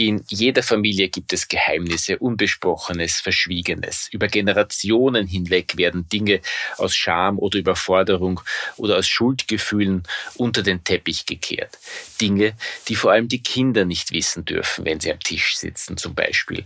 In 0.00 0.22
jeder 0.28 0.62
Familie 0.62 1.08
gibt 1.08 1.32
es 1.32 1.48
Geheimnisse, 1.48 2.18
Unbesprochenes, 2.18 3.18
Verschwiegenes. 3.18 4.08
Über 4.12 4.28
Generationen 4.28 5.26
hinweg 5.26 5.76
werden 5.76 6.08
Dinge 6.08 6.40
aus 6.76 6.94
Scham 6.94 7.36
oder 7.36 7.58
Überforderung 7.58 8.40
oder 8.76 8.96
aus 8.96 9.08
Schuldgefühlen 9.08 10.04
unter 10.36 10.62
den 10.62 10.84
Teppich 10.84 11.26
gekehrt. 11.26 11.76
Dinge, 12.20 12.54
die 12.86 12.94
vor 12.94 13.10
allem 13.10 13.26
die 13.26 13.42
Kinder 13.42 13.84
nicht 13.84 14.12
wissen 14.12 14.44
dürfen, 14.44 14.84
wenn 14.84 15.00
sie 15.00 15.10
am 15.10 15.18
Tisch 15.18 15.56
sitzen 15.56 15.96
zum 15.96 16.14
Beispiel. 16.14 16.62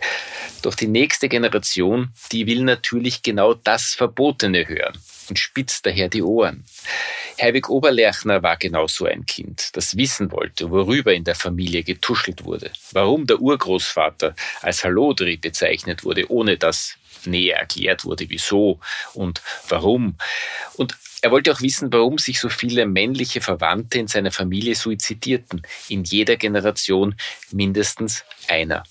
Doch 0.60 0.74
die 0.74 0.88
nächste 0.88 1.30
Generation, 1.30 2.12
die 2.32 2.46
will 2.46 2.64
natürlich 2.64 3.22
genau 3.22 3.54
das 3.54 3.94
Verbotene 3.94 4.68
hören 4.68 4.98
und 5.32 5.38
spitzt 5.38 5.86
daher 5.86 6.10
die 6.10 6.22
Ohren. 6.22 6.62
Herwig 7.38 7.70
Oberlerchner 7.70 8.42
war 8.42 8.58
genau 8.58 8.86
so 8.86 9.06
ein 9.06 9.24
Kind, 9.24 9.74
das 9.74 9.96
wissen 9.96 10.30
wollte, 10.30 10.70
worüber 10.70 11.14
in 11.14 11.24
der 11.24 11.34
Familie 11.34 11.82
getuschelt 11.82 12.44
wurde, 12.44 12.70
warum 12.92 13.26
der 13.26 13.40
Urgroßvater 13.40 14.34
als 14.60 14.84
Hallodri 14.84 15.38
bezeichnet 15.38 16.04
wurde, 16.04 16.30
ohne 16.30 16.58
dass 16.58 16.96
näher 17.24 17.60
erklärt 17.60 18.04
wurde, 18.04 18.28
wieso 18.28 18.78
und 19.14 19.40
warum. 19.70 20.18
Und 20.76 20.98
er 21.22 21.30
wollte 21.30 21.52
auch 21.52 21.60
wissen, 21.60 21.92
warum 21.92 22.18
sich 22.18 22.40
so 22.40 22.48
viele 22.48 22.84
männliche 22.84 23.40
Verwandte 23.40 23.98
in 23.98 24.08
seiner 24.08 24.32
Familie 24.32 24.74
suizidierten. 24.74 25.62
In 25.88 26.02
jeder 26.02 26.36
Generation 26.36 27.14
mindestens 27.52 28.24
einer. 28.48 28.82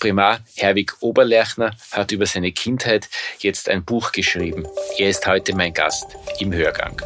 Primar 0.00 0.40
Herwig 0.56 0.94
Oberlerchner 1.00 1.70
hat 1.92 2.10
über 2.10 2.26
seine 2.26 2.50
Kindheit 2.50 3.08
jetzt 3.38 3.68
ein 3.68 3.84
Buch 3.84 4.10
geschrieben. 4.10 4.66
Er 4.98 5.10
ist 5.10 5.26
heute 5.26 5.54
mein 5.54 5.72
Gast 5.72 6.06
im 6.40 6.52
Hörgang. 6.52 7.00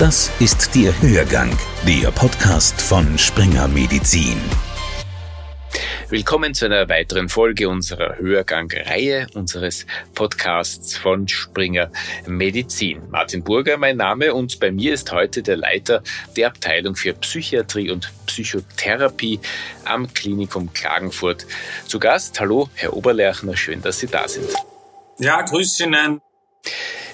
Das 0.00 0.32
ist 0.40 0.74
der 0.74 1.00
Hörgang, 1.00 1.56
der 1.86 2.10
Podcast 2.10 2.82
von 2.82 3.16
Springer 3.16 3.68
Medizin. 3.68 4.40
Willkommen 6.10 6.54
zu 6.54 6.64
einer 6.64 6.88
weiteren 6.88 7.28
Folge 7.28 7.68
unserer 7.68 8.16
Hörgang-Reihe 8.16 9.28
unseres 9.34 9.86
Podcasts 10.12 10.96
von 10.96 11.28
Springer 11.28 11.92
Medizin. 12.26 13.08
Martin 13.10 13.44
Burger 13.44 13.76
mein 13.76 13.98
Name 13.98 14.34
und 14.34 14.58
bei 14.58 14.72
mir 14.72 14.92
ist 14.92 15.12
heute 15.12 15.44
der 15.44 15.56
Leiter 15.56 16.02
der 16.36 16.48
Abteilung 16.48 16.96
für 16.96 17.12
Psychiatrie 17.12 17.92
und 17.92 18.10
Psychotherapie 18.26 19.38
am 19.84 20.12
Klinikum 20.12 20.72
Klagenfurt. 20.72 21.46
Zu 21.86 22.00
Gast, 22.00 22.40
hallo 22.40 22.68
Herr 22.74 22.96
Oberlerchner, 22.96 23.56
schön, 23.56 23.80
dass 23.80 24.00
Sie 24.00 24.08
da 24.08 24.26
sind. 24.26 24.48
Ja, 25.20 25.42
grüß 25.42 25.78
Ihnen. 25.78 26.20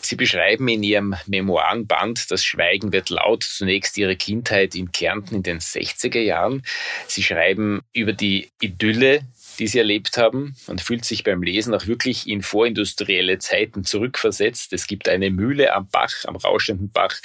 Sie 0.07 0.15
beschreiben 0.15 0.69
in 0.69 0.85
Ihrem 0.85 1.17
Memoirenband 1.27 2.31
Das 2.31 2.45
Schweigen 2.45 2.93
wird 2.93 3.11
laut 3.11 3.43
zunächst 3.43 3.99
Ihre 3.99 4.15
Kindheit 4.15 4.77
in 4.77 4.93
Kärnten 4.93 5.35
in 5.35 5.43
den 5.43 5.59
60er 5.59 6.21
Jahren. 6.21 6.63
Sie 7.09 7.25
schreiben 7.25 7.83
über 7.93 8.13
die 8.13 8.53
Idylle, 8.61 9.23
die 9.59 9.67
Sie 9.67 9.79
erlebt 9.79 10.17
haben. 10.17 10.55
Man 10.69 10.79
fühlt 10.79 11.05
sich 11.05 11.25
beim 11.25 11.43
Lesen 11.43 11.75
auch 11.75 11.89
wirklich 11.89 12.29
in 12.29 12.43
vorindustrielle 12.43 13.41
Zeiten 13.41 13.85
zurückversetzt. 13.85 14.73
Es 14.73 14.87
gibt 14.87 15.09
eine 15.09 15.31
Mühle 15.31 15.75
am 15.75 15.89
Bach, 15.89 16.25
am 16.27 16.37
rauschenden 16.37 16.93
Bach. 16.93 17.17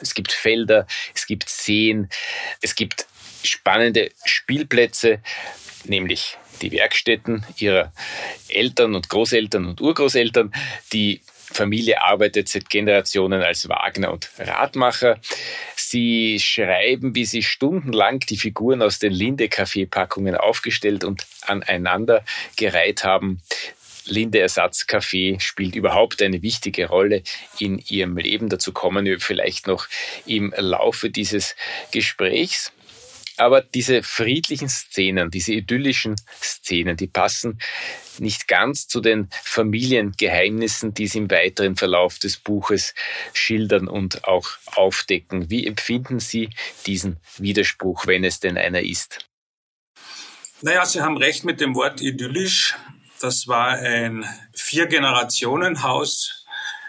Es 0.00 0.14
gibt 0.14 0.30
Felder, 0.30 0.86
es 1.16 1.26
gibt 1.26 1.48
Seen, 1.48 2.08
es 2.60 2.76
gibt 2.76 3.08
spannende 3.42 4.12
Spielplätze, 4.24 5.20
nämlich 5.84 6.38
die 6.62 6.70
Werkstätten 6.70 7.44
ihrer 7.56 7.92
Eltern 8.48 8.94
und 8.94 9.08
Großeltern 9.08 9.66
und 9.66 9.80
Urgroßeltern, 9.80 10.52
die 10.92 11.20
Familie 11.50 12.02
arbeitet 12.02 12.48
seit 12.48 12.68
Generationen 12.68 13.42
als 13.42 13.68
Wagner 13.68 14.12
und 14.12 14.30
Radmacher. 14.38 15.18
Sie 15.76 16.38
schreiben, 16.40 17.14
wie 17.14 17.24
sie 17.24 17.42
stundenlang 17.42 18.20
die 18.20 18.36
Figuren 18.36 18.82
aus 18.82 18.98
den 18.98 19.12
Linde-Kaffeepackungen 19.12 20.36
aufgestellt 20.36 21.04
und 21.04 21.26
aneinander 21.42 22.24
gereiht 22.56 23.04
haben. 23.04 23.40
Linde 24.04 24.40
Ersatzkaffee 24.40 25.38
spielt 25.40 25.74
überhaupt 25.74 26.22
eine 26.22 26.42
wichtige 26.42 26.86
Rolle 26.88 27.22
in 27.58 27.78
ihrem 27.88 28.16
Leben. 28.16 28.48
Dazu 28.48 28.72
kommen 28.72 29.04
wir 29.04 29.20
vielleicht 29.20 29.66
noch 29.66 29.86
im 30.26 30.54
Laufe 30.56 31.10
dieses 31.10 31.56
Gesprächs. 31.90 32.72
Aber 33.38 33.62
diese 33.62 34.02
friedlichen 34.02 34.68
Szenen, 34.68 35.30
diese 35.30 35.52
idyllischen 35.52 36.16
Szenen, 36.42 36.96
die 36.96 37.06
passen 37.06 37.60
nicht 38.18 38.48
ganz 38.48 38.88
zu 38.88 39.00
den 39.00 39.28
Familiengeheimnissen, 39.44 40.92
die 40.92 41.06
Sie 41.06 41.18
im 41.18 41.30
weiteren 41.30 41.76
Verlauf 41.76 42.18
des 42.18 42.36
Buches 42.36 42.94
schildern 43.32 43.86
und 43.86 44.24
auch 44.24 44.48
aufdecken. 44.66 45.50
Wie 45.50 45.66
empfinden 45.66 46.18
Sie 46.18 46.50
diesen 46.86 47.18
Widerspruch, 47.36 48.08
wenn 48.08 48.24
es 48.24 48.40
denn 48.40 48.58
einer 48.58 48.82
ist? 48.82 49.24
Naja, 50.60 50.84
Sie 50.84 51.00
haben 51.00 51.16
recht 51.16 51.44
mit 51.44 51.60
dem 51.60 51.76
Wort 51.76 52.00
idyllisch. 52.00 52.74
Das 53.20 53.46
war 53.46 53.68
ein 53.68 54.24
Vier-Generationen-Haus, 54.54 56.44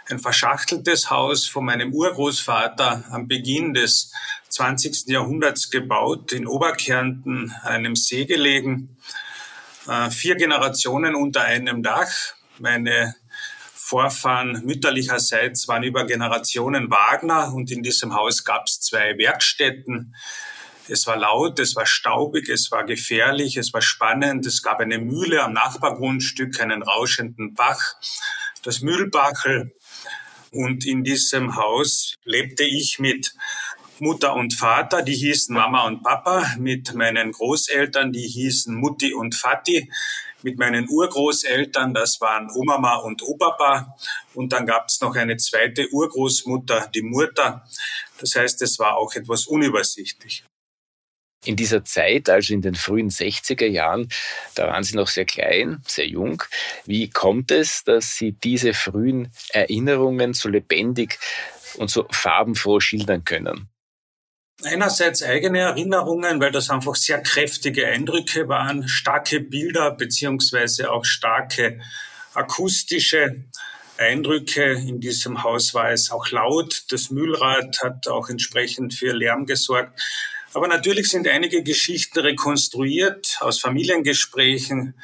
ein 0.09 0.19
verschachteltes 0.19 1.11
Haus 1.11 1.45
von 1.45 1.65
meinem 1.65 1.93
Urgroßvater 1.93 3.05
am 3.11 3.27
Beginn 3.27 3.75
des 3.75 4.11
20. 4.59 5.07
Jahrhunderts 5.07 5.69
gebaut, 5.69 6.33
in 6.33 6.45
Oberkärnten, 6.45 7.53
einem 7.63 7.95
See 7.95 8.25
gelegen. 8.25 8.97
Äh, 9.87 10.09
vier 10.09 10.35
Generationen 10.35 11.15
unter 11.15 11.43
einem 11.43 11.81
Dach. 11.81 12.11
Meine 12.57 13.15
Vorfahren 13.73 14.61
mütterlicherseits 14.65 15.69
waren 15.69 15.83
über 15.83 16.05
Generationen 16.05 16.91
Wagner 16.91 17.53
und 17.53 17.71
in 17.71 17.83
diesem 17.83 18.13
Haus 18.13 18.43
gab 18.43 18.65
es 18.65 18.81
zwei 18.81 19.17
Werkstätten. 19.17 20.13
Es 20.89 21.07
war 21.07 21.15
laut, 21.15 21.57
es 21.59 21.77
war 21.77 21.85
staubig, 21.85 22.49
es 22.49 22.69
war 22.69 22.83
gefährlich, 22.83 23.55
es 23.55 23.71
war 23.71 23.81
spannend. 23.81 24.45
Es 24.45 24.61
gab 24.61 24.81
eine 24.81 24.97
Mühle 24.97 25.41
am 25.41 25.53
Nachbargrundstück, 25.53 26.59
einen 26.59 26.83
rauschenden 26.83 27.53
Bach, 27.53 27.95
das 28.63 28.81
Mühlbachel. 28.81 29.71
Und 30.51 30.85
in 30.85 31.03
diesem 31.03 31.55
Haus 31.55 32.15
lebte 32.23 32.63
ich 32.63 32.99
mit 32.99 33.33
Mutter 34.01 34.35
und 34.35 34.53
Vater, 34.53 35.01
die 35.01 35.15
hießen 35.15 35.53
Mama 35.53 35.87
und 35.87 36.03
Papa, 36.03 36.55
mit 36.57 36.93
meinen 36.93 37.31
Großeltern, 37.31 38.11
die 38.11 38.27
hießen 38.27 38.73
Mutti 38.73 39.13
und 39.13 39.35
Vati, 39.35 39.89
mit 40.43 40.57
meinen 40.57 40.87
Urgroßeltern, 40.89 41.93
das 41.93 42.21
waren 42.21 42.49
Omama 42.49 42.97
und 42.97 43.21
Opapa. 43.23 43.95
Und 44.33 44.53
dann 44.53 44.65
gab 44.65 44.87
es 44.87 45.01
noch 45.01 45.15
eine 45.15 45.37
zweite 45.37 45.87
Urgroßmutter, 45.91 46.89
die 46.93 47.01
Mutter. 47.01 47.67
Das 48.19 48.35
heißt, 48.35 48.61
es 48.61 48.79
war 48.79 48.97
auch 48.97 49.13
etwas 49.15 49.47
unübersichtlich. 49.47 50.43
In 51.45 51.55
dieser 51.55 51.85
Zeit, 51.85 52.29
also 52.29 52.53
in 52.53 52.61
den 52.61 52.75
frühen 52.75 53.09
60er 53.09 53.65
Jahren, 53.65 54.09
da 54.55 54.67
waren 54.67 54.83
Sie 54.83 54.97
noch 54.97 55.07
sehr 55.07 55.23
klein, 55.23 55.81
sehr 55.87 56.07
jung. 56.07 56.43
Wie 56.85 57.09
kommt 57.09 57.51
es, 57.51 57.85
dass 57.85 58.17
Sie 58.17 58.33
diese 58.33 58.73
frühen 58.73 59.31
Erinnerungen 59.51 60.33
so 60.33 60.49
lebendig 60.49 61.17
und 61.77 61.89
so 61.89 62.05
farbenfroh 62.11 62.81
schildern 62.81 63.23
können? 63.23 63.69
Einerseits 64.63 65.23
eigene 65.23 65.59
Erinnerungen, 65.59 66.41
weil 66.41 66.51
das 66.51 66.69
einfach 66.69 66.95
sehr 66.95 67.21
kräftige 67.21 67.87
Eindrücke 67.87 68.49
waren, 68.49 68.89
starke 68.89 69.39
Bilder 69.39 69.91
beziehungsweise 69.91 70.91
auch 70.91 71.05
starke 71.05 71.79
akustische 72.33 73.43
Eindrücke. 73.97 74.73
In 74.73 74.99
diesem 74.99 75.43
Haus 75.43 75.73
war 75.73 75.91
es 75.91 76.11
auch 76.11 76.29
laut. 76.31 76.83
Das 76.89 77.09
Mühlrad 77.09 77.79
hat 77.81 78.07
auch 78.09 78.29
entsprechend 78.29 78.93
für 78.93 79.13
Lärm 79.13 79.45
gesorgt. 79.45 79.97
Aber 80.53 80.67
natürlich 80.67 81.09
sind 81.09 81.27
einige 81.27 81.63
Geschichten 81.63 82.19
rekonstruiert 82.19 83.37
aus 83.39 83.59
Familiengesprächen 83.59 84.95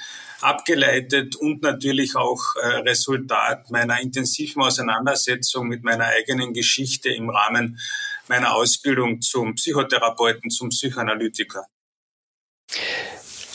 abgeleitet 0.41 1.35
und 1.35 1.61
natürlich 1.61 2.15
auch 2.15 2.55
äh, 2.55 2.67
Resultat 2.79 3.71
meiner 3.71 4.01
intensiven 4.01 4.61
Auseinandersetzung 4.61 5.67
mit 5.67 5.83
meiner 5.83 6.05
eigenen 6.05 6.53
Geschichte 6.53 7.09
im 7.09 7.29
Rahmen 7.29 7.79
meiner 8.27 8.53
Ausbildung 8.53 9.21
zum 9.21 9.55
Psychotherapeuten, 9.55 10.49
zum 10.49 10.69
Psychoanalytiker. 10.69 11.65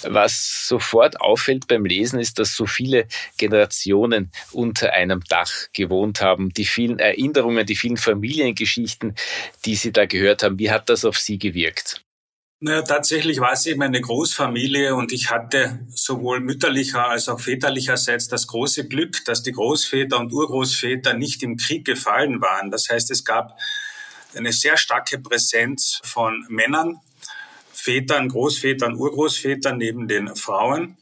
Was 0.02 0.66
sofort 0.66 1.20
auffällt 1.20 1.66
beim 1.68 1.84
Lesen 1.84 2.20
ist, 2.20 2.38
dass 2.38 2.56
so 2.56 2.66
viele 2.66 3.06
Generationen 3.36 4.30
unter 4.50 4.94
einem 4.94 5.22
Dach 5.28 5.52
gewohnt 5.74 6.22
haben. 6.22 6.50
Die 6.50 6.64
vielen 6.64 6.98
Erinnerungen, 6.98 7.66
die 7.66 7.76
vielen 7.76 7.98
Familiengeschichten, 7.98 9.14
die 9.66 9.74
Sie 9.74 9.92
da 9.92 10.06
gehört 10.06 10.42
haben, 10.42 10.58
wie 10.58 10.70
hat 10.70 10.88
das 10.88 11.04
auf 11.04 11.18
Sie 11.18 11.38
gewirkt? 11.38 12.02
Naja, 12.62 12.82
tatsächlich 12.82 13.40
war 13.40 13.52
es 13.52 13.64
eben 13.64 13.80
eine 13.80 14.02
Großfamilie 14.02 14.94
und 14.94 15.12
ich 15.12 15.30
hatte 15.30 15.80
sowohl 15.88 16.40
mütterlicher 16.40 17.08
als 17.08 17.30
auch 17.30 17.40
väterlicherseits 17.40 18.28
das 18.28 18.46
große 18.46 18.86
Glück, 18.86 19.24
dass 19.24 19.42
die 19.42 19.52
Großväter 19.52 20.18
und 20.18 20.30
Urgroßväter 20.30 21.14
nicht 21.14 21.42
im 21.42 21.56
Krieg 21.56 21.86
gefallen 21.86 22.42
waren. 22.42 22.70
Das 22.70 22.90
heißt, 22.90 23.10
es 23.10 23.24
gab 23.24 23.58
eine 24.34 24.52
sehr 24.52 24.76
starke 24.76 25.18
Präsenz 25.18 26.00
von 26.04 26.44
Männern, 26.48 27.00
Vätern, 27.72 28.28
Großvätern, 28.28 28.94
Urgroßvätern 28.96 29.78
neben 29.78 30.08
den 30.08 30.34
Frauen. 30.36 30.96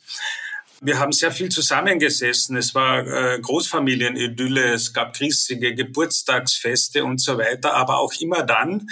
Wir 0.81 1.01
haben 1.01 1.13
sehr 1.13 1.33
viel 1.33 1.49
zusammengesessen. 1.49 2.57
Es 2.57 2.75
war 2.75 3.05
äh, 3.07 3.41
Großfamilienidylle, 3.41 4.75
es 4.75 4.93
gab 4.93 5.19
riesige 5.19 5.75
Geburtstagsfeste 5.75 7.05
und 7.05 7.21
so 7.21 7.37
weiter, 7.37 7.75
aber 7.75 7.99
auch 7.99 8.13
immer 8.21 8.45
dann, 8.45 8.89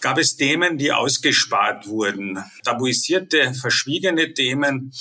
gab 0.00 0.18
es 0.18 0.36
Themen, 0.36 0.78
die 0.78 0.92
ausgespart 0.92 1.88
wurden, 1.88 2.42
tabuisierte, 2.64 3.54
verschwiegene 3.54 4.32
Themen. 4.32 4.92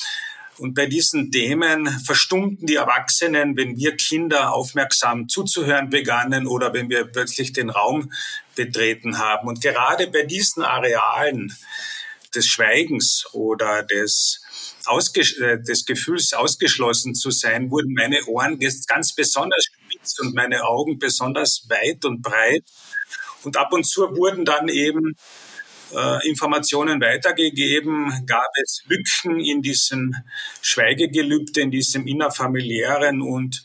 Und 0.59 0.73
bei 0.73 0.85
diesen 0.85 1.31
Themen 1.31 1.87
verstummten 1.87 2.67
die 2.67 2.75
Erwachsenen, 2.75 3.55
wenn 3.55 3.77
wir 3.77 3.95
Kinder 3.95 4.53
aufmerksam 4.53 5.29
zuzuhören 5.29 5.89
begannen 5.89 6.47
oder 6.47 6.73
wenn 6.73 6.89
wir 6.89 7.05
plötzlich 7.05 7.53
den 7.53 7.69
Raum 7.69 8.11
betreten 8.55 9.17
haben. 9.17 9.47
Und 9.47 9.61
gerade 9.61 10.07
bei 10.07 10.23
diesen 10.23 10.63
Arealen 10.63 11.55
des 12.35 12.45
Schweigens 12.45 13.25
oder 13.33 13.83
des, 13.83 14.41
Ausges 14.85 15.37
äh, 15.37 15.61
des 15.61 15.85
Gefühls 15.85 16.33
ausgeschlossen 16.33 17.15
zu 17.15 17.31
sein, 17.31 17.71
wurden 17.71 17.93
meine 17.93 18.23
Ohren 18.25 18.59
ganz 18.87 19.13
besonders 19.13 19.65
spitz 19.65 20.19
und 20.19 20.35
meine 20.35 20.63
Augen 20.63 20.99
besonders 20.99 21.65
weit 21.69 22.05
und 22.05 22.21
breit. 22.21 22.63
Und 23.43 23.55
ab 23.57 23.71
und 23.71 23.85
zu 23.85 24.01
wurden 24.15 24.45
dann 24.45 24.67
eben 24.67 25.15
äh, 25.95 26.27
Informationen 26.27 27.01
weitergegeben, 27.01 28.25
gab 28.25 28.49
es 28.63 28.83
Lücken 28.87 29.39
in 29.39 29.61
diesem 29.61 30.15
Schweigegelübde, 30.61 31.61
in 31.61 31.71
diesem 31.71 32.07
innerfamiliären 32.07 33.21
und 33.21 33.63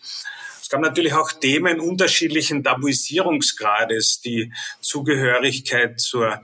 es 0.62 0.70
gab 0.70 0.80
natürlich 0.80 1.12
auch 1.12 1.30
Themen 1.30 1.78
unterschiedlichen 1.78 2.64
Tabuisierungsgrades, 2.64 4.22
die 4.22 4.50
Zugehörigkeit 4.80 6.00
zur 6.00 6.40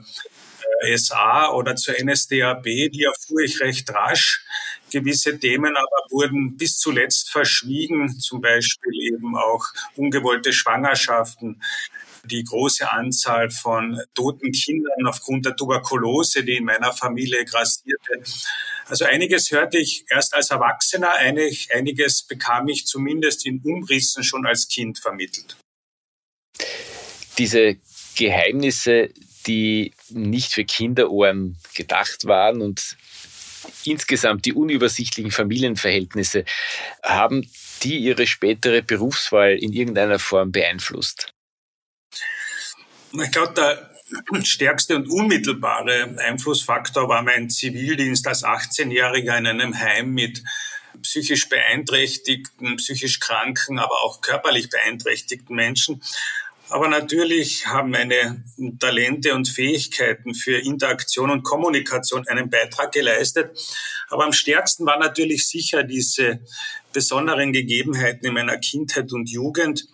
äh, 0.81 0.97
SA 0.97 1.51
oder 1.51 1.75
zur 1.75 1.95
NSDAP, 1.99 2.63
die 2.63 3.03
erfuhr 3.03 3.41
ich 3.41 3.59
recht 3.61 3.89
rasch. 3.89 4.43
Gewisse 4.91 5.39
Themen 5.39 5.75
aber 5.75 6.11
wurden 6.11 6.57
bis 6.57 6.77
zuletzt 6.77 7.31
verschwiegen, 7.31 8.19
zum 8.19 8.41
Beispiel 8.41 8.93
eben 9.13 9.35
auch 9.35 9.65
ungewollte 9.95 10.53
Schwangerschaften, 10.53 11.61
die 12.25 12.43
große 12.43 12.91
Anzahl 12.91 13.49
von 13.49 13.99
toten 14.13 14.51
Kindern 14.51 15.07
aufgrund 15.07 15.45
der 15.45 15.55
Tuberkulose, 15.55 16.43
die 16.43 16.57
in 16.57 16.65
meiner 16.65 16.93
Familie 16.93 17.45
grassierte. 17.45 18.21
Also 18.87 19.05
einiges 19.05 19.51
hörte 19.51 19.77
ich 19.77 20.05
erst 20.09 20.33
als 20.33 20.51
Erwachsener, 20.51 21.11
einig, 21.11 21.69
einiges 21.73 22.23
bekam 22.23 22.67
ich 22.67 22.85
zumindest 22.85 23.45
in 23.45 23.61
Umrissen 23.63 24.23
schon 24.23 24.45
als 24.45 24.67
Kind 24.67 24.99
vermittelt. 24.99 25.55
Diese 27.37 27.77
Geheimnisse, 28.15 29.09
die 29.47 29.93
nicht 30.09 30.53
für 30.53 30.65
Kinderohren 30.65 31.57
gedacht 31.73 32.25
waren 32.25 32.61
und 32.61 32.97
insgesamt 33.85 34.45
die 34.45 34.53
unübersichtlichen 34.53 35.31
Familienverhältnisse, 35.31 36.45
haben 37.03 37.49
die 37.83 37.97
ihre 37.97 38.27
spätere 38.27 38.81
Berufswahl 38.81 39.57
in 39.57 39.73
irgendeiner 39.73 40.19
Form 40.19 40.51
beeinflusst? 40.51 41.33
Ich 43.13 43.31
glaube, 43.31 43.53
der 43.53 43.91
stärkste 44.43 44.95
und 44.95 45.09
unmittelbare 45.09 46.15
Einflussfaktor 46.17 47.09
war 47.09 47.21
mein 47.21 47.49
Zivildienst 47.49 48.27
als 48.27 48.43
18-Jähriger 48.43 49.37
in 49.37 49.47
einem 49.47 49.77
Heim 49.77 50.11
mit 50.13 50.43
psychisch 51.01 51.49
beeinträchtigten, 51.49 52.77
psychisch 52.77 53.19
kranken, 53.19 53.79
aber 53.79 54.03
auch 54.03 54.21
körperlich 54.21 54.69
beeinträchtigten 54.69 55.55
Menschen. 55.55 56.01
Aber 56.69 56.87
natürlich 56.87 57.67
haben 57.67 57.91
meine 57.91 58.45
Talente 58.79 59.35
und 59.35 59.49
Fähigkeiten 59.49 60.33
für 60.33 60.57
Interaktion 60.57 61.29
und 61.29 61.43
Kommunikation 61.43 62.25
einen 62.29 62.49
Beitrag 62.49 62.93
geleistet. 62.93 63.51
Aber 64.09 64.23
am 64.23 64.31
stärksten 64.31 64.85
war 64.85 64.97
natürlich 64.97 65.47
sicher 65.47 65.83
diese 65.83 66.39
besonderen 66.93 67.51
Gegebenheiten 67.51 68.25
in 68.25 68.33
meiner 68.33 68.57
Kindheit 68.57 69.11
und 69.11 69.29
Jugend, 69.29 69.85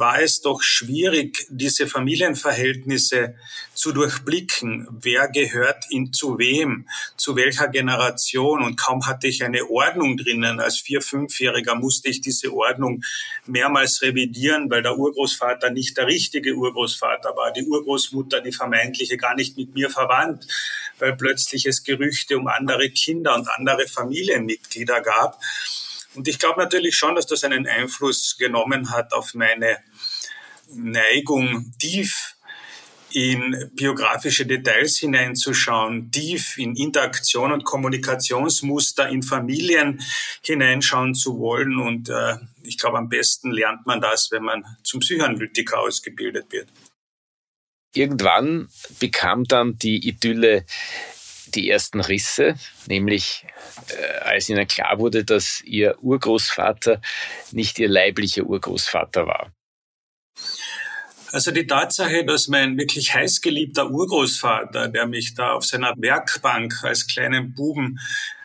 war 0.00 0.20
es 0.20 0.40
doch 0.40 0.62
schwierig, 0.62 1.46
diese 1.50 1.86
Familienverhältnisse 1.86 3.36
zu 3.74 3.92
durchblicken. 3.92 4.88
Wer 4.90 5.28
gehört 5.28 5.84
in 5.90 6.12
zu 6.12 6.38
wem, 6.38 6.88
zu 7.16 7.36
welcher 7.36 7.68
Generation? 7.68 8.64
Und 8.64 8.76
kaum 8.76 9.06
hatte 9.06 9.28
ich 9.28 9.44
eine 9.44 9.68
Ordnung 9.70 10.16
drinnen. 10.16 10.58
Als 10.58 10.78
Vier-, 10.78 11.02
Fünfjähriger 11.02 11.74
musste 11.74 12.08
ich 12.08 12.22
diese 12.22 12.52
Ordnung 12.52 13.02
mehrmals 13.46 14.00
revidieren, 14.00 14.70
weil 14.70 14.82
der 14.82 14.96
Urgroßvater 14.98 15.70
nicht 15.70 15.96
der 15.98 16.06
richtige 16.06 16.54
Urgroßvater 16.54 17.36
war. 17.36 17.52
Die 17.52 17.66
Urgroßmutter, 17.66 18.40
die 18.40 18.52
vermeintliche, 18.52 19.18
gar 19.18 19.36
nicht 19.36 19.58
mit 19.58 19.74
mir 19.74 19.90
verwandt, 19.90 20.46
weil 20.98 21.14
plötzlich 21.14 21.66
es 21.66 21.84
Gerüchte 21.84 22.38
um 22.38 22.48
andere 22.48 22.88
Kinder 22.88 23.34
und 23.34 23.48
andere 23.50 23.86
Familienmitglieder 23.86 25.02
gab. 25.02 25.38
Und 26.14 26.26
ich 26.26 26.38
glaube 26.38 26.60
natürlich 26.60 26.96
schon, 26.96 27.14
dass 27.14 27.26
das 27.26 27.44
einen 27.44 27.66
Einfluss 27.68 28.36
genommen 28.36 28.90
hat 28.90 29.12
auf 29.12 29.34
meine 29.34 29.78
Neigung, 30.74 31.72
tief 31.78 32.36
in 33.12 33.70
biografische 33.74 34.46
Details 34.46 34.98
hineinzuschauen, 34.98 36.10
tief 36.10 36.58
in 36.58 36.76
Interaktion 36.76 37.52
und 37.52 37.64
Kommunikationsmuster 37.64 39.08
in 39.08 39.22
Familien 39.22 40.00
hineinschauen 40.42 41.14
zu 41.14 41.38
wollen. 41.38 41.78
Und 41.78 42.08
äh, 42.08 42.36
ich 42.62 42.78
glaube, 42.78 42.98
am 42.98 43.08
besten 43.08 43.50
lernt 43.50 43.86
man 43.86 44.00
das, 44.00 44.30
wenn 44.30 44.42
man 44.42 44.64
zum 44.82 45.00
Psychoanalytiker 45.00 45.80
ausgebildet 45.80 46.46
wird. 46.50 46.68
Irgendwann 47.94 48.68
bekam 49.00 49.44
dann 49.44 49.76
die 49.78 50.06
Idylle 50.06 50.64
die 51.46 51.68
ersten 51.68 52.00
Risse, 52.00 52.54
nämlich 52.86 53.44
äh, 53.88 54.18
als 54.20 54.48
ihnen 54.48 54.68
klar 54.68 55.00
wurde, 55.00 55.24
dass 55.24 55.60
ihr 55.62 55.96
Urgroßvater 56.00 57.00
nicht 57.50 57.80
ihr 57.80 57.88
leiblicher 57.88 58.44
Urgroßvater 58.44 59.26
war. 59.26 59.52
Also 61.32 61.52
die 61.52 61.66
Tatsache, 61.66 62.24
dass 62.24 62.48
mein 62.48 62.76
wirklich 62.76 63.14
heißgeliebter 63.14 63.90
Urgroßvater, 63.90 64.88
der 64.88 65.06
mich 65.06 65.34
da 65.34 65.52
auf 65.52 65.64
seiner 65.64 65.94
Werkbank 65.96 66.82
als 66.82 67.06
kleinen 67.06 67.54
Buben 67.54 68.00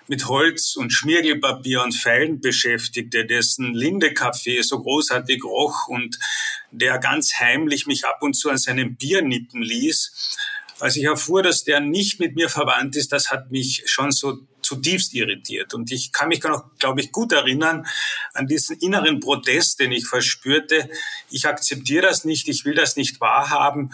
mit 0.08 0.28
Holz 0.28 0.76
und 0.76 0.92
Schmiergelpapier 0.94 1.82
und 1.82 1.96
Pfeilen 1.96 2.40
beschäftigte, 2.40 3.26
dessen 3.26 3.74
Lindekaffee 3.74 4.62
so 4.62 4.80
großartig 4.80 5.44
roch 5.44 5.88
und 5.88 6.20
der 6.70 7.00
ganz 7.00 7.40
heimlich 7.40 7.88
mich 7.88 8.06
ab 8.06 8.22
und 8.22 8.36
zu 8.36 8.52
an 8.52 8.58
seinem 8.58 8.96
Bier 8.96 9.24
nippen 9.24 9.64
ließ. 9.64 10.38
Als 10.80 10.96
ich 10.98 11.06
erfuhr, 11.06 11.42
dass 11.42 11.64
der 11.64 11.80
nicht 11.80 12.20
mit 12.20 12.36
mir 12.36 12.50
verwandt 12.50 12.96
ist, 12.96 13.12
das 13.12 13.32
hat 13.32 13.52
mich 13.52 13.84
schon 13.86 14.12
so 14.12 14.40
zutiefst 14.62 15.14
irritiert. 15.14 15.74
Und 15.74 15.92
ich 15.92 16.12
kann 16.12 16.28
mich 16.28 16.44
noch, 16.44 16.66
glaube 16.80 17.02
ich, 17.02 17.12
gut 17.12 17.32
erinnern 17.32 17.86
an 18.34 18.48
diesen 18.48 18.78
inneren 18.80 19.20
Protest, 19.20 19.80
den 19.80 19.92
ich 19.92 20.08
verspürte. 20.08 20.90
Ich 21.30 21.48
akzeptiere 21.48 22.08
das 22.08 22.26
nicht, 22.26 22.48
ich 22.50 22.66
will 22.66 22.76
das 22.76 22.96
nicht 22.96 23.22
wahrhaben 23.22 23.92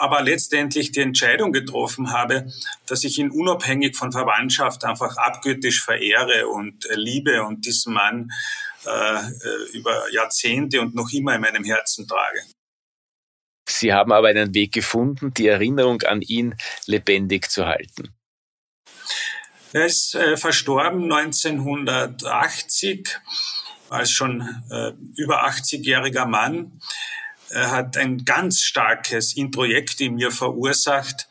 aber 0.00 0.22
letztendlich 0.22 0.92
die 0.92 1.00
Entscheidung 1.00 1.52
getroffen 1.52 2.10
habe, 2.10 2.50
dass 2.86 3.04
ich 3.04 3.18
ihn 3.18 3.30
unabhängig 3.30 3.96
von 3.96 4.12
Verwandtschaft 4.12 4.82
einfach 4.84 5.18
abgöttisch 5.18 5.84
verehre 5.84 6.48
und 6.48 6.88
liebe 6.94 7.44
und 7.44 7.66
diesen 7.66 7.92
Mann 7.92 8.30
äh, 8.86 9.76
über 9.76 10.10
Jahrzehnte 10.10 10.80
und 10.80 10.94
noch 10.94 11.12
immer 11.12 11.34
in 11.34 11.42
meinem 11.42 11.64
Herzen 11.64 12.08
trage. 12.08 12.40
Sie 13.70 13.92
haben 13.92 14.12
aber 14.12 14.28
einen 14.28 14.54
Weg 14.54 14.72
gefunden, 14.72 15.34
die 15.34 15.46
Erinnerung 15.46 16.02
an 16.02 16.22
ihn 16.22 16.54
lebendig 16.86 17.50
zu 17.50 17.66
halten. 17.66 18.14
Er 19.72 19.86
ist 19.86 20.14
äh, 20.14 20.36
verstorben 20.36 21.12
1980 21.12 23.18
als 23.88 24.10
schon 24.10 24.40
äh, 24.70 24.92
über 25.16 25.46
80-jähriger 25.46 26.26
Mann. 26.26 26.80
Er 27.50 27.70
hat 27.70 27.96
ein 27.96 28.24
ganz 28.24 28.60
starkes 28.60 29.36
Introjekt 29.36 30.00
in 30.00 30.14
mir 30.14 30.30
verursacht 30.30 31.28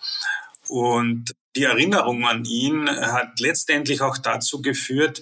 und 0.68 1.34
die 1.56 1.64
Erinnerung 1.64 2.26
an 2.26 2.46
ihn 2.46 2.90
hat 2.90 3.40
letztendlich 3.40 4.02
auch 4.02 4.18
dazu 4.18 4.62
geführt, 4.62 5.22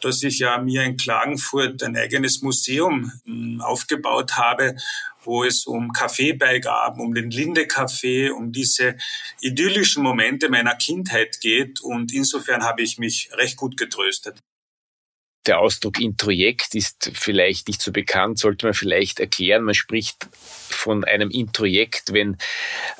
dass 0.00 0.22
ich 0.22 0.38
ja 0.38 0.58
mir 0.58 0.82
in 0.82 0.96
Klagenfurt 0.96 1.82
ein 1.82 1.96
eigenes 1.96 2.42
Museum 2.42 3.12
hm, 3.24 3.60
aufgebaut 3.60 4.36
habe, 4.36 4.76
wo 5.26 5.44
es 5.44 5.66
um 5.66 5.92
Kaffeebeigaben, 5.92 7.00
um 7.00 7.14
den 7.14 7.30
Linde-Kaffee, 7.30 8.30
um 8.30 8.52
diese 8.52 8.96
idyllischen 9.40 10.02
Momente 10.02 10.48
meiner 10.48 10.76
Kindheit 10.76 11.40
geht. 11.40 11.80
Und 11.80 12.12
insofern 12.12 12.64
habe 12.64 12.82
ich 12.82 12.98
mich 12.98 13.30
recht 13.32 13.56
gut 13.56 13.76
getröstet. 13.76 14.40
Der 15.46 15.58
Ausdruck 15.58 16.00
Introjekt 16.00 16.74
ist 16.74 17.10
vielleicht 17.12 17.68
nicht 17.68 17.82
so 17.82 17.92
bekannt, 17.92 18.38
sollte 18.38 18.66
man 18.66 18.74
vielleicht 18.74 19.20
erklären. 19.20 19.64
Man 19.64 19.74
spricht 19.74 20.26
von 20.32 21.04
einem 21.04 21.30
Introjekt, 21.30 22.12
wenn 22.12 22.38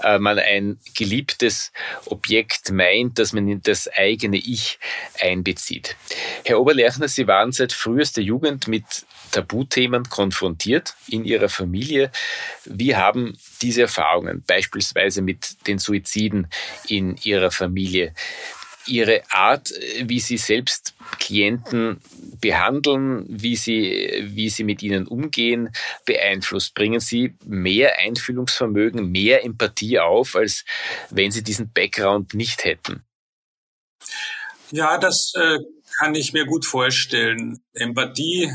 äh, 0.03 0.19
man 0.19 0.39
ein 0.39 0.79
geliebtes 0.95 1.73
Objekt 2.07 2.71
meint, 2.71 3.19
dass 3.19 3.33
man 3.33 3.49
in 3.49 3.63
das 3.63 3.89
eigene 3.89 4.37
Ich 4.37 4.79
einbezieht. 5.21 5.97
Herr 6.45 6.61
Oberlechner, 6.61 7.09
Sie 7.09 7.27
waren 7.27 7.53
seit 7.53 7.73
frühester 7.73 8.21
Jugend 8.21 8.69
mit 8.69 8.85
Tabuthemen 9.31 10.05
konfrontiert 10.11 10.95
in 11.09 11.25
Ihrer 11.25 11.49
Familie. 11.49 12.11
Wie 12.65 12.95
haben 12.95 13.37
diese 13.63 13.83
Erfahrungen 13.83 14.45
beispielsweise 14.47 15.23
mit 15.23 15.67
den 15.67 15.79
Suiziden 15.79 16.49
in 16.89 17.17
Ihrer 17.23 17.51
Familie 17.51 18.13
Ihre 18.87 19.23
Art, 19.31 19.73
wie 20.03 20.21
Sie 20.21 20.37
selbst 20.37 20.95
Klienten 21.19 22.01
behandeln, 22.41 23.27
wie 23.29 23.57
Sie, 23.57 24.25
wie 24.27 24.51
Sie 24.51 24.65
mit 24.65 24.83
ihnen 24.83 25.07
umgehen, 25.07 25.71
beeinflusst? 26.05 26.75
Bringen 26.75 27.01
Sie 27.01 27.35
mehr 27.45 27.99
Einfühlungsvermögen, 27.99 29.11
mehr 29.11 29.45
Empathie 29.45 29.99
auf, 29.99 30.37
als 30.37 30.65
wenn 31.11 31.31
Sie 31.31 31.43
diesen 31.43 31.73
Background 31.73 32.35
nicht 32.35 32.65
hätten? 32.65 33.05
Ja, 34.71 34.99
das 34.99 35.33
äh, 35.37 35.59
kann 35.99 36.15
ich 36.15 36.33
mir 36.33 36.47
gut 36.47 36.67
vorstellen. 36.67 37.61
Empathie 37.75 38.51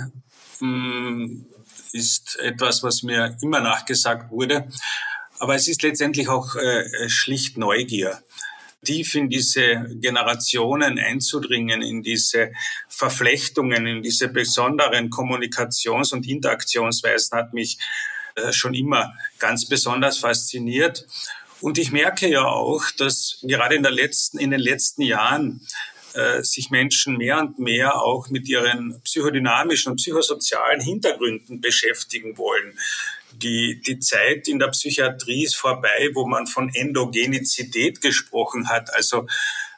mh, 0.60 0.68
hm, 0.68 1.46
ist 1.92 2.38
etwas, 2.40 2.84
was 2.84 3.04
mir 3.04 3.38
immer 3.42 3.62
nachgesagt 3.62 4.32
wurde. 4.32 4.70
Aber 5.40 5.56
es 5.56 5.68
ist 5.68 5.82
letztendlich 5.82 6.28
auch 6.28 6.56
äh, 6.56 7.10
schlicht 7.10 7.58
Neugier 7.58 8.22
tief 8.84 9.16
in 9.16 9.30
diese 9.30 9.86
Generationen 9.96 10.98
einzudringen, 11.00 11.82
in 11.82 12.02
diese 12.02 12.52
Verflechtungen, 12.88 13.86
in 13.88 14.02
diese 14.02 14.30
besonderen 14.30 15.10
Kommunikations- 15.10 16.14
und 16.14 16.28
Interaktionsweisen 16.28 17.38
hat 17.38 17.54
mich 17.54 17.78
äh, 18.36 18.54
schon 18.54 18.74
immer 18.74 19.14
ganz 19.38 19.68
besonders 19.68 20.18
fasziniert. 20.18 21.06
Und 21.62 21.78
ich 21.78 21.92
merke 21.92 22.30
ja 22.30 22.46
auch, 22.46 22.84
dass 22.98 23.40
gerade 23.44 23.76
in, 23.76 23.84
der 23.84 23.92
letzten, 23.92 24.40
in 24.40 24.52
den 24.52 24.62
letzten 24.62 25.02
Jahren 25.02 25.62
äh, 26.14 26.42
sich 26.42 26.70
Menschen 26.70 27.18
mehr 27.18 27.40
und 27.40 27.60
mehr 27.60 28.02
auch 28.02 28.30
mit 28.30 28.48
ihren 28.48 29.02
psychodynamischen 29.04 29.92
und 29.92 29.98
psychosozialen 29.98 30.82
Hintergründen 30.82 31.62
beschäftigen 31.62 32.38
wollen. 32.38 32.78
Die, 33.42 33.82
die 33.82 34.00
Zeit 34.00 34.48
in 34.48 34.60
der 34.60 34.68
Psychiatrie 34.68 35.44
ist 35.44 35.56
vorbei, 35.56 36.10
wo 36.14 36.28
man 36.28 36.46
von 36.48 36.70
Endogenizität 36.74 38.02
gesprochen 38.02 38.70
hat, 38.70 38.94
also 38.94 39.28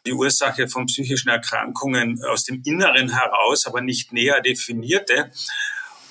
die 0.06 0.13
Ursache 0.13 0.68
von 0.68 0.88
psychischen 0.88 1.30
Erkrankungen 1.30 2.24
aus 2.24 2.44
dem 2.44 2.62
Inneren 2.65 3.10
heraus, 3.10 3.68
aber 3.68 3.82
nicht 3.82 4.13
näher 4.13 4.41
definierte. 4.41 5.32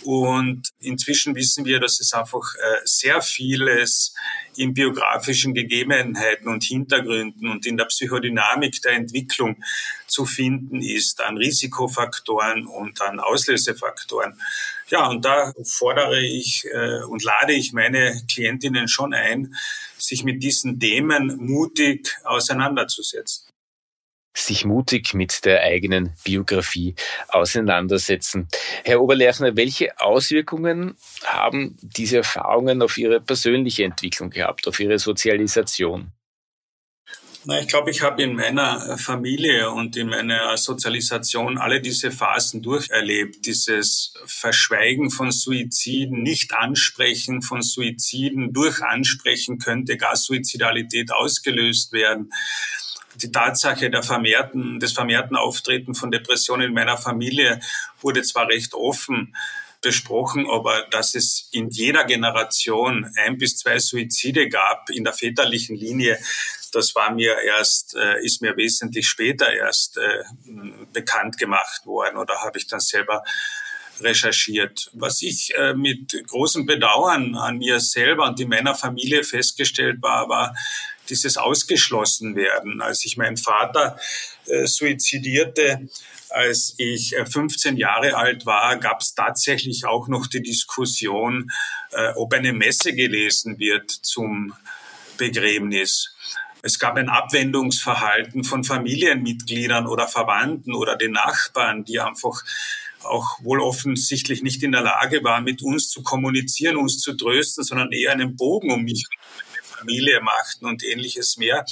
Und 0.02 0.70
inzwischen 0.80 1.34
wissen 1.34 1.64
wir, 1.64 1.80
dass 1.80 2.00
es 2.00 2.12
einfach 2.12 2.54
äh, 2.54 2.80
sehr 2.84 3.20
vieles 3.20 4.14
in 4.56 4.74
biografischen 4.74 5.54
Gegebenheiten 5.54 6.48
und 6.48 6.64
Hintergründen 6.64 7.48
und 7.48 7.66
in 7.66 7.76
der 7.76 7.84
Psychodynamik 7.84 8.80
der 8.82 8.92
Entwicklung 8.92 9.62
zu 10.06 10.24
finden 10.24 10.80
ist, 10.82 11.20
an 11.20 11.36
Risikofaktoren 11.36 12.66
und 12.66 13.00
an 13.00 13.20
Auslösefaktoren. 13.20 14.40
Ja, 14.88 15.08
und 15.08 15.24
da 15.24 15.52
fordere 15.64 16.20
ich 16.20 16.66
äh, 16.72 17.02
und 17.04 17.22
lade 17.22 17.52
ich 17.52 17.72
meine 17.72 18.20
Klientinnen 18.30 18.88
schon 18.88 19.14
ein, 19.14 19.54
sich 19.98 20.24
mit 20.24 20.42
diesen 20.42 20.80
Themen 20.80 21.36
mutig 21.36 22.16
auseinanderzusetzen 22.24 23.49
sich 24.34 24.64
mutig 24.64 25.14
mit 25.14 25.44
der 25.44 25.62
eigenen 25.62 26.14
Biografie 26.24 26.94
auseinandersetzen. 27.28 28.48
Herr 28.84 29.00
Oberlechner, 29.00 29.56
welche 29.56 29.98
Auswirkungen 30.00 30.96
haben 31.24 31.76
diese 31.82 32.18
Erfahrungen 32.18 32.82
auf 32.82 32.96
Ihre 32.96 33.20
persönliche 33.20 33.84
Entwicklung 33.84 34.30
gehabt, 34.30 34.68
auf 34.68 34.78
Ihre 34.80 34.98
Sozialisation? 34.98 36.12
Na, 37.46 37.58
ich 37.58 37.68
glaube, 37.68 37.90
ich 37.90 38.02
habe 38.02 38.22
in 38.22 38.34
meiner 38.34 38.98
Familie 38.98 39.70
und 39.70 39.96
in 39.96 40.08
meiner 40.08 40.58
Sozialisation 40.58 41.56
alle 41.56 41.80
diese 41.80 42.10
Phasen 42.10 42.60
durcherlebt. 42.60 43.46
Dieses 43.46 44.12
Verschweigen 44.26 45.10
von 45.10 45.32
Suiziden, 45.32 46.22
nicht 46.22 46.54
ansprechen 46.54 47.40
von 47.40 47.62
Suiziden, 47.62 48.52
durch 48.52 48.82
ansprechen 48.82 49.58
könnte 49.58 49.96
gar 49.96 50.16
Suizidalität 50.16 51.12
ausgelöst 51.12 51.92
werden 51.92 52.30
die 53.22 53.32
Tatsache 53.32 53.90
der 53.90 54.02
vermehrten, 54.02 54.80
des 54.80 54.92
vermehrten 54.92 55.36
Auftreten 55.36 55.94
von 55.94 56.10
Depressionen 56.10 56.68
in 56.68 56.74
meiner 56.74 56.98
Familie 56.98 57.60
wurde 58.00 58.22
zwar 58.22 58.48
recht 58.48 58.74
offen 58.74 59.34
besprochen, 59.80 60.46
aber 60.50 60.86
dass 60.90 61.14
es 61.14 61.48
in 61.52 61.70
jeder 61.70 62.04
Generation 62.04 63.10
ein 63.16 63.38
bis 63.38 63.56
zwei 63.56 63.78
Suizide 63.78 64.48
gab 64.48 64.90
in 64.90 65.04
der 65.04 65.14
väterlichen 65.14 65.76
Linie, 65.76 66.18
das 66.72 66.94
war 66.94 67.12
mir 67.12 67.36
erst, 67.40 67.96
äh, 67.96 68.24
ist 68.24 68.42
mir 68.42 68.56
wesentlich 68.56 69.08
später 69.08 69.52
erst 69.52 69.96
äh, 69.98 70.22
bekannt 70.92 71.38
gemacht 71.38 71.86
worden 71.86 72.16
oder 72.16 72.42
habe 72.42 72.58
ich 72.58 72.66
dann 72.66 72.80
selber 72.80 73.24
recherchiert. 74.00 74.90
Was 74.92 75.22
ich 75.22 75.54
äh, 75.56 75.74
mit 75.74 76.26
großem 76.26 76.66
Bedauern 76.66 77.34
an 77.34 77.58
mir 77.58 77.80
selber 77.80 78.28
und 78.28 78.40
in 78.40 78.48
meiner 78.48 78.74
Familie 78.74 79.24
festgestellt 79.24 80.00
war, 80.00 80.28
war 80.28 80.54
dieses 81.10 81.36
Ausgeschlossenwerden. 81.36 82.80
Als 82.80 83.04
ich 83.04 83.16
meinen 83.16 83.36
Vater 83.36 83.98
äh, 84.46 84.66
suizidierte, 84.66 85.88
als 86.30 86.74
ich 86.78 87.14
15 87.16 87.76
äh, 87.76 87.80
Jahre 87.80 88.16
alt 88.16 88.46
war, 88.46 88.76
gab 88.76 89.00
es 89.00 89.14
tatsächlich 89.14 89.84
auch 89.84 90.08
noch 90.08 90.26
die 90.26 90.42
Diskussion, 90.42 91.50
äh, 91.92 92.12
ob 92.14 92.32
eine 92.32 92.52
Messe 92.52 92.94
gelesen 92.94 93.58
wird 93.58 93.90
zum 93.90 94.54
Begräbnis. 95.18 96.14
Es 96.62 96.78
gab 96.78 96.96
ein 96.96 97.08
Abwendungsverhalten 97.08 98.44
von 98.44 98.64
Familienmitgliedern 98.64 99.86
oder 99.86 100.06
Verwandten 100.06 100.74
oder 100.74 100.96
den 100.96 101.12
Nachbarn, 101.12 101.84
die 101.84 102.00
einfach 102.00 102.42
auch 103.04 103.42
wohl 103.42 103.60
offensichtlich 103.60 104.42
nicht 104.42 104.62
in 104.62 104.72
der 104.72 104.82
Lage 104.82 105.24
waren, 105.24 105.44
mit 105.44 105.62
uns 105.62 105.88
zu 105.88 106.02
kommunizieren, 106.02 106.76
uns 106.76 106.98
zu 106.98 107.14
trösten, 107.14 107.64
sondern 107.64 107.92
eher 107.92 108.12
einen 108.12 108.36
Bogen 108.36 108.70
um 108.70 108.82
mich 108.82 109.06
Familie 109.80 110.20
machten 110.20 110.66
und 110.66 110.84
ähnliches 110.84 111.36
mehr. 111.36 111.64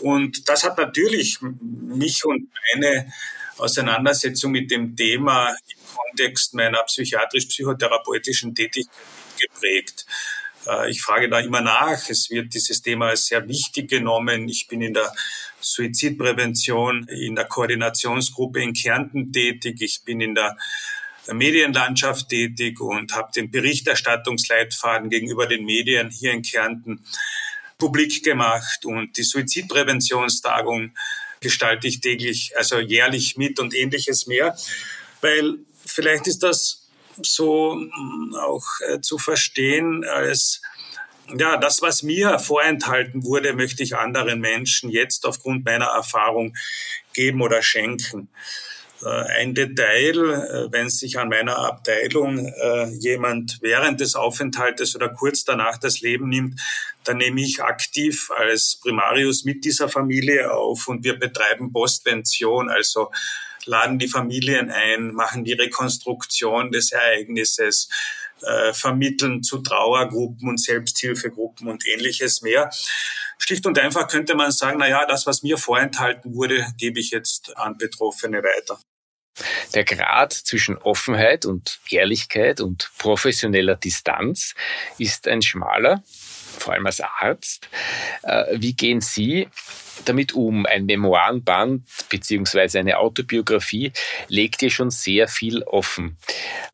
Und 0.00 0.48
das 0.48 0.64
hat 0.64 0.78
natürlich 0.78 1.38
mich 1.40 2.24
und 2.24 2.48
meine 2.74 3.12
Auseinandersetzung 3.56 4.52
mit 4.52 4.70
dem 4.70 4.96
Thema 4.96 5.48
im 5.48 5.96
Kontext 5.96 6.54
meiner 6.54 6.82
psychiatrisch-psychotherapeutischen 6.84 8.54
Tätigkeit 8.54 8.94
geprägt. 9.38 10.06
Äh, 10.66 10.90
ich 10.90 11.02
frage 11.02 11.28
da 11.28 11.40
immer 11.40 11.60
nach. 11.60 12.08
Es 12.08 12.30
wird 12.30 12.54
dieses 12.54 12.82
Thema 12.82 13.08
als 13.08 13.26
sehr 13.26 13.46
wichtig 13.48 13.88
genommen. 13.88 14.48
Ich 14.48 14.66
bin 14.68 14.82
in 14.82 14.94
der 14.94 15.12
Suizidprävention, 15.60 17.08
in 17.08 17.34
der 17.34 17.46
Koordinationsgruppe 17.46 18.62
in 18.62 18.72
Kärnten 18.72 19.32
tätig. 19.32 19.80
Ich 19.80 20.02
bin 20.04 20.20
in 20.20 20.34
der 20.34 20.56
Medienlandschaft 21.34 22.28
tätig 22.28 22.80
und 22.80 23.14
habe 23.14 23.30
den 23.34 23.50
Berichterstattungsleitfaden 23.50 25.10
gegenüber 25.10 25.46
den 25.46 25.64
Medien 25.64 26.10
hier 26.10 26.32
in 26.32 26.42
Kärnten 26.42 27.04
publik 27.78 28.24
gemacht 28.24 28.84
und 28.84 29.16
die 29.16 29.22
Suizidpräventionstagung 29.22 30.92
gestalte 31.40 31.86
ich 31.86 32.00
täglich, 32.00 32.52
also 32.56 32.78
jährlich 32.78 33.36
mit 33.36 33.60
und 33.60 33.74
ähnliches 33.74 34.26
mehr, 34.26 34.56
weil 35.20 35.58
vielleicht 35.86 36.26
ist 36.26 36.42
das 36.42 36.88
so 37.22 37.74
mm, 37.74 38.34
auch 38.34 38.64
äh, 38.88 39.00
zu 39.00 39.18
verstehen 39.18 40.04
als 40.04 40.60
ja, 41.36 41.58
das, 41.58 41.82
was 41.82 42.02
mir 42.02 42.38
vorenthalten 42.38 43.24
wurde, 43.24 43.52
möchte 43.52 43.82
ich 43.82 43.96
anderen 43.96 44.40
Menschen 44.40 44.88
jetzt 44.90 45.26
aufgrund 45.26 45.64
meiner 45.64 45.86
Erfahrung 45.86 46.56
geben 47.12 47.42
oder 47.42 47.62
schenken. 47.62 48.28
Äh, 49.02 49.08
ein 49.40 49.54
Detail, 49.54 50.16
äh, 50.16 50.72
wenn 50.72 50.90
sich 50.90 51.18
an 51.18 51.28
meiner 51.28 51.58
Abteilung 51.58 52.46
äh, 52.46 52.88
jemand 52.98 53.58
während 53.60 54.00
des 54.00 54.14
Aufenthaltes 54.14 54.96
oder 54.96 55.08
kurz 55.08 55.44
danach 55.44 55.78
das 55.78 56.00
Leben 56.00 56.28
nimmt, 56.28 56.60
dann 57.04 57.18
nehme 57.18 57.40
ich 57.40 57.62
aktiv 57.62 58.30
als 58.36 58.78
Primarius 58.82 59.44
mit 59.44 59.64
dieser 59.64 59.88
Familie 59.88 60.52
auf 60.52 60.88
und 60.88 61.04
wir 61.04 61.18
betreiben 61.18 61.72
Postvention, 61.72 62.70
also 62.70 63.10
laden 63.66 63.98
die 63.98 64.08
Familien 64.08 64.70
ein, 64.70 65.12
machen 65.12 65.44
die 65.44 65.52
Rekonstruktion 65.52 66.70
des 66.70 66.92
Ereignisses, 66.92 67.88
vermitteln 68.72 69.42
zu 69.42 69.58
Trauergruppen 69.58 70.48
und 70.48 70.60
Selbsthilfegruppen 70.60 71.66
und 71.66 71.84
ähnliches 71.88 72.40
mehr. 72.40 72.70
Schlicht 73.36 73.66
und 73.66 73.76
einfach 73.80 74.06
könnte 74.06 74.36
man 74.36 74.52
sagen, 74.52 74.78
na 74.78 74.88
ja, 74.88 75.06
das, 75.06 75.26
was 75.26 75.42
mir 75.42 75.58
vorenthalten 75.58 76.34
wurde, 76.34 76.66
gebe 76.76 77.00
ich 77.00 77.10
jetzt 77.10 77.56
an 77.56 77.76
Betroffene 77.76 78.38
weiter. 78.38 78.78
Der 79.74 79.84
Grad 79.84 80.32
zwischen 80.32 80.76
Offenheit 80.78 81.46
und 81.46 81.78
Ehrlichkeit 81.90 82.60
und 82.60 82.90
professioneller 82.98 83.76
Distanz 83.76 84.54
ist 84.98 85.28
ein 85.28 85.42
schmaler, 85.42 86.02
vor 86.58 86.74
allem 86.74 86.86
als 86.86 87.00
Arzt. 87.00 87.68
Äh, 88.22 88.44
wie 88.56 88.74
gehen 88.74 89.00
Sie 89.00 89.48
damit 90.04 90.32
um? 90.32 90.66
Ein 90.66 90.86
Memoirenband 90.86 91.84
beziehungsweise 92.08 92.78
eine 92.78 92.98
Autobiografie 92.98 93.92
legt 94.28 94.62
ja 94.62 94.70
schon 94.70 94.90
sehr 94.90 95.28
viel 95.28 95.62
offen, 95.62 96.16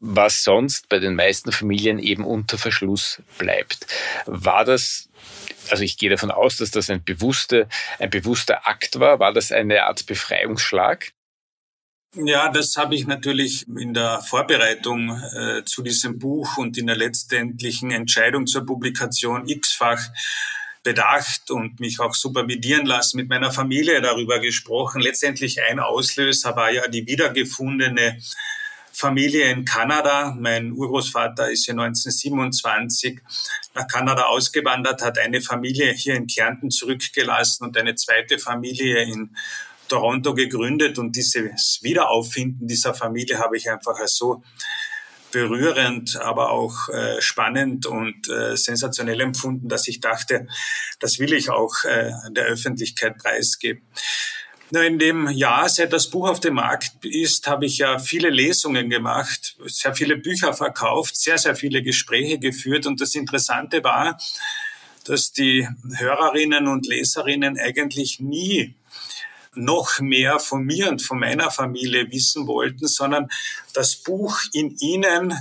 was 0.00 0.44
sonst 0.44 0.88
bei 0.88 0.98
den 0.98 1.14
meisten 1.14 1.52
Familien 1.52 1.98
eben 1.98 2.24
unter 2.24 2.58
Verschluss 2.58 3.22
bleibt. 3.38 3.86
War 4.26 4.64
das 4.64 5.08
also 5.70 5.82
ich 5.82 5.96
gehe 5.96 6.10
davon 6.10 6.30
aus, 6.30 6.58
dass 6.58 6.70
das 6.70 6.90
ein 6.90 7.02
bewusster, 7.02 7.66
ein 7.98 8.10
bewusster 8.10 8.68
Akt 8.68 9.00
war. 9.00 9.18
War 9.18 9.32
das 9.32 9.50
eine 9.50 9.84
Art 9.84 10.04
Befreiungsschlag? 10.04 11.13
Ja, 12.16 12.48
das 12.48 12.76
habe 12.76 12.94
ich 12.94 13.08
natürlich 13.08 13.66
in 13.66 13.92
der 13.92 14.20
Vorbereitung 14.20 15.20
äh, 15.34 15.64
zu 15.64 15.82
diesem 15.82 16.20
Buch 16.20 16.58
und 16.58 16.78
in 16.78 16.86
der 16.86 16.96
letztendlichen 16.96 17.90
Entscheidung 17.90 18.46
zur 18.46 18.64
Publikation 18.64 19.48
x-fach 19.48 20.00
bedacht 20.84 21.50
und 21.50 21.80
mich 21.80 21.98
auch 21.98 22.14
supervidieren 22.14 22.86
lassen, 22.86 23.16
mit 23.16 23.28
meiner 23.28 23.50
Familie 23.50 24.00
darüber 24.00 24.38
gesprochen. 24.38 25.00
Letztendlich 25.00 25.60
ein 25.68 25.80
Auslöser 25.80 26.54
war 26.54 26.70
ja 26.70 26.86
die 26.86 27.04
wiedergefundene 27.04 28.20
Familie 28.92 29.50
in 29.50 29.64
Kanada. 29.64 30.36
Mein 30.38 30.72
Urgroßvater 30.72 31.50
ist 31.50 31.66
ja 31.66 31.72
1927 31.72 33.18
nach 33.74 33.88
Kanada 33.88 34.26
ausgewandert, 34.26 35.02
hat 35.02 35.18
eine 35.18 35.40
Familie 35.40 35.92
hier 35.92 36.14
in 36.14 36.28
Kärnten 36.28 36.70
zurückgelassen 36.70 37.64
und 37.64 37.76
eine 37.76 37.96
zweite 37.96 38.38
Familie 38.38 39.02
in 39.02 39.34
Toronto 39.88 40.34
gegründet. 40.34 40.98
Und 40.98 41.16
dieses 41.16 41.80
Wiederauffinden 41.82 42.66
dieser 42.66 42.94
Familie 42.94 43.38
habe 43.38 43.56
ich 43.56 43.70
einfach 43.70 43.98
als 43.98 44.16
so 44.16 44.42
berührend, 45.34 46.16
aber 46.20 46.50
auch 46.50 46.88
äh, 46.90 47.20
spannend 47.20 47.86
und 47.86 48.28
äh, 48.28 48.56
sensationell 48.56 49.20
empfunden, 49.20 49.68
dass 49.68 49.88
ich 49.88 50.00
dachte, 50.00 50.46
das 51.00 51.18
will 51.18 51.32
ich 51.32 51.50
auch 51.50 51.74
äh, 51.84 52.12
der 52.30 52.44
Öffentlichkeit 52.44 53.18
preisgeben. 53.18 53.82
In 54.70 54.98
dem 54.98 55.28
Jahr, 55.28 55.68
seit 55.68 55.92
das 55.92 56.08
Buch 56.08 56.28
auf 56.28 56.40
dem 56.40 56.54
Markt 56.54 57.04
ist, 57.04 57.46
habe 57.48 57.66
ich 57.66 57.78
ja 57.78 57.98
viele 57.98 58.30
Lesungen 58.30 58.88
gemacht, 58.88 59.56
sehr 59.66 59.94
viele 59.94 60.16
Bücher 60.16 60.52
verkauft, 60.52 61.16
sehr, 61.16 61.38
sehr 61.38 61.54
viele 61.54 61.82
Gespräche 61.82 62.38
geführt. 62.38 62.86
Und 62.86 63.00
das 63.00 63.14
Interessante 63.14 63.84
war, 63.84 64.18
dass 65.04 65.32
die 65.32 65.68
Hörerinnen 65.96 66.66
und 66.66 66.86
Leserinnen 66.86 67.58
eigentlich 67.58 68.20
nie 68.20 68.74
noch 69.56 70.00
mehr 70.00 70.38
von 70.38 70.64
mir 70.64 70.88
und 70.90 71.02
von 71.02 71.18
meiner 71.18 71.50
Familie 71.50 72.10
wissen 72.10 72.46
wollten, 72.46 72.86
sondern 72.86 73.28
das 73.72 73.96
Buch 73.96 74.38
in 74.52 74.76
ihnen 74.78 75.34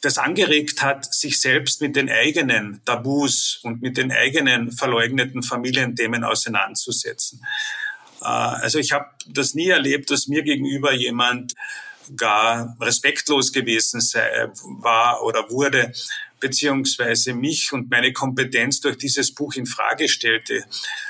das 0.00 0.16
angeregt 0.16 0.82
hat, 0.82 1.12
sich 1.12 1.40
selbst 1.40 1.80
mit 1.80 1.96
den 1.96 2.08
eigenen 2.08 2.80
Tabus 2.84 3.58
und 3.62 3.82
mit 3.82 3.96
den 3.96 4.12
eigenen 4.12 4.70
verleugneten 4.70 5.42
Familienthemen 5.42 6.22
auseinanderzusetzen. 6.22 7.44
Äh, 8.20 8.26
also 8.26 8.78
ich 8.78 8.92
habe 8.92 9.06
das 9.26 9.54
nie 9.54 9.68
erlebt, 9.68 10.10
dass 10.10 10.28
mir 10.28 10.42
gegenüber 10.42 10.92
jemand 10.92 11.54
gar 12.16 12.76
respektlos 12.80 13.52
gewesen 13.52 14.00
sei, 14.00 14.48
war 14.80 15.22
oder 15.22 15.50
wurde, 15.50 15.92
beziehungsweise 16.40 17.34
mich 17.34 17.72
und 17.72 17.90
meine 17.90 18.12
Kompetenz 18.12 18.80
durch 18.80 18.96
dieses 18.96 19.34
Buch 19.34 19.54
in 19.54 19.66
Frage 19.66 20.08
stellte, 20.08 20.64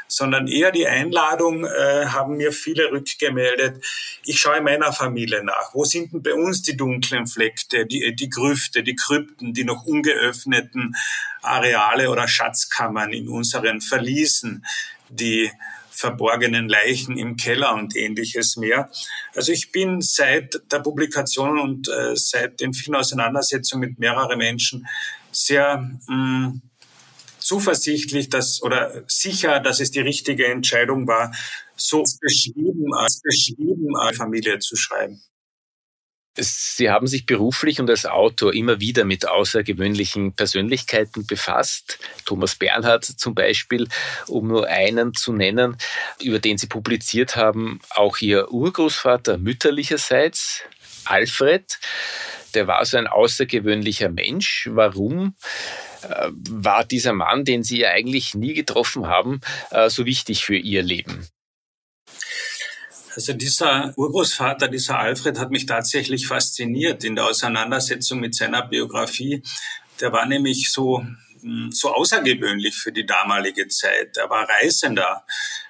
sondern 0.06 0.48
eher 0.48 0.70
die 0.70 0.86
Einladung 0.86 1.64
äh, 1.64 2.06
haben 2.06 2.36
mir 2.36 2.52
viele 2.52 2.90
rückgemeldet. 2.90 3.84
Ich 4.24 4.40
schaue 4.40 4.58
in 4.58 4.64
meiner 4.64 4.92
Familie 4.92 5.44
nach. 5.44 5.74
Wo 5.74 5.84
sind 5.84 6.12
denn 6.12 6.22
bei 6.22 6.34
uns 6.34 6.62
die 6.62 6.76
dunklen 6.76 7.26
Fleckte, 7.26 7.86
die, 7.86 8.14
die 8.16 8.30
Grüfte, 8.30 8.82
die 8.82 8.96
Krypten, 8.96 9.52
die 9.52 9.64
noch 9.64 9.84
ungeöffneten 9.84 10.96
Areale 11.42 12.10
oder 12.10 12.26
Schatzkammern 12.26 13.12
in 13.12 13.28
unseren 13.28 13.80
Verliesen, 13.80 14.64
die 15.08 15.50
verborgenen 15.98 16.68
Leichen 16.68 17.18
im 17.18 17.36
Keller 17.36 17.74
und 17.74 17.96
ähnliches 17.96 18.56
mehr. 18.56 18.88
Also 19.34 19.52
ich 19.52 19.72
bin 19.72 20.00
seit 20.00 20.60
der 20.70 20.78
Publikation 20.78 21.58
und 21.58 21.88
äh, 21.88 22.14
seit 22.14 22.60
den 22.60 22.72
vielen 22.72 22.94
Auseinandersetzungen 22.94 23.90
mit 23.90 23.98
mehreren 23.98 24.38
Menschen 24.38 24.86
sehr 25.32 25.78
mh, 26.06 26.14
mm, 26.14 26.62
zuversichtlich 27.38 28.28
dass, 28.28 28.62
oder 28.62 29.04
sicher, 29.06 29.60
dass 29.60 29.80
es 29.80 29.90
die 29.90 30.00
richtige 30.00 30.46
Entscheidung 30.46 31.06
war, 31.06 31.32
so 31.76 32.02
beschrieben 32.20 32.92
als 32.94 33.20
beschrieben 33.22 33.96
als 33.96 34.16
Familie 34.16 34.58
zu 34.58 34.76
schreiben. 34.76 35.22
Sie 36.40 36.88
haben 36.88 37.08
sich 37.08 37.26
beruflich 37.26 37.80
und 37.80 37.90
als 37.90 38.06
Autor 38.06 38.54
immer 38.54 38.78
wieder 38.78 39.04
mit 39.04 39.26
außergewöhnlichen 39.26 40.34
Persönlichkeiten 40.34 41.26
befasst. 41.26 41.98
Thomas 42.26 42.54
Bernhard 42.54 43.04
zum 43.04 43.34
Beispiel, 43.34 43.88
um 44.28 44.46
nur 44.46 44.68
einen 44.68 45.14
zu 45.14 45.32
nennen, 45.32 45.76
über 46.22 46.38
den 46.38 46.56
Sie 46.56 46.68
publiziert 46.68 47.34
haben. 47.34 47.80
Auch 47.90 48.18
Ihr 48.18 48.52
Urgroßvater 48.52 49.38
mütterlicherseits, 49.38 50.62
Alfred, 51.04 51.80
der 52.54 52.66
war 52.66 52.84
so 52.84 52.96
ein 52.96 53.06
außergewöhnlicher 53.06 54.08
Mensch. 54.08 54.68
Warum 54.70 55.34
äh, 56.02 56.30
war 56.50 56.84
dieser 56.84 57.12
Mann, 57.12 57.44
den 57.44 57.62
Sie 57.62 57.86
eigentlich 57.86 58.34
nie 58.34 58.54
getroffen 58.54 59.06
haben, 59.06 59.40
äh, 59.70 59.90
so 59.90 60.06
wichtig 60.06 60.44
für 60.44 60.56
Ihr 60.56 60.82
Leben? 60.82 61.28
Also 63.14 63.32
dieser 63.32 63.92
Urgroßvater, 63.96 64.68
dieser 64.68 64.98
Alfred, 65.00 65.40
hat 65.40 65.50
mich 65.50 65.66
tatsächlich 65.66 66.28
fasziniert 66.28 67.02
in 67.02 67.16
der 67.16 67.24
Auseinandersetzung 67.24 68.20
mit 68.20 68.34
seiner 68.34 68.64
Biografie. 68.66 69.42
Der 70.00 70.12
war 70.12 70.24
nämlich 70.26 70.70
so, 70.70 71.04
hm, 71.40 71.70
so 71.72 71.92
außergewöhnlich 71.92 72.76
für 72.76 72.92
die 72.92 73.06
damalige 73.06 73.66
Zeit. 73.66 74.16
Er 74.16 74.30
war 74.30 74.48
Reisender. 74.48 75.24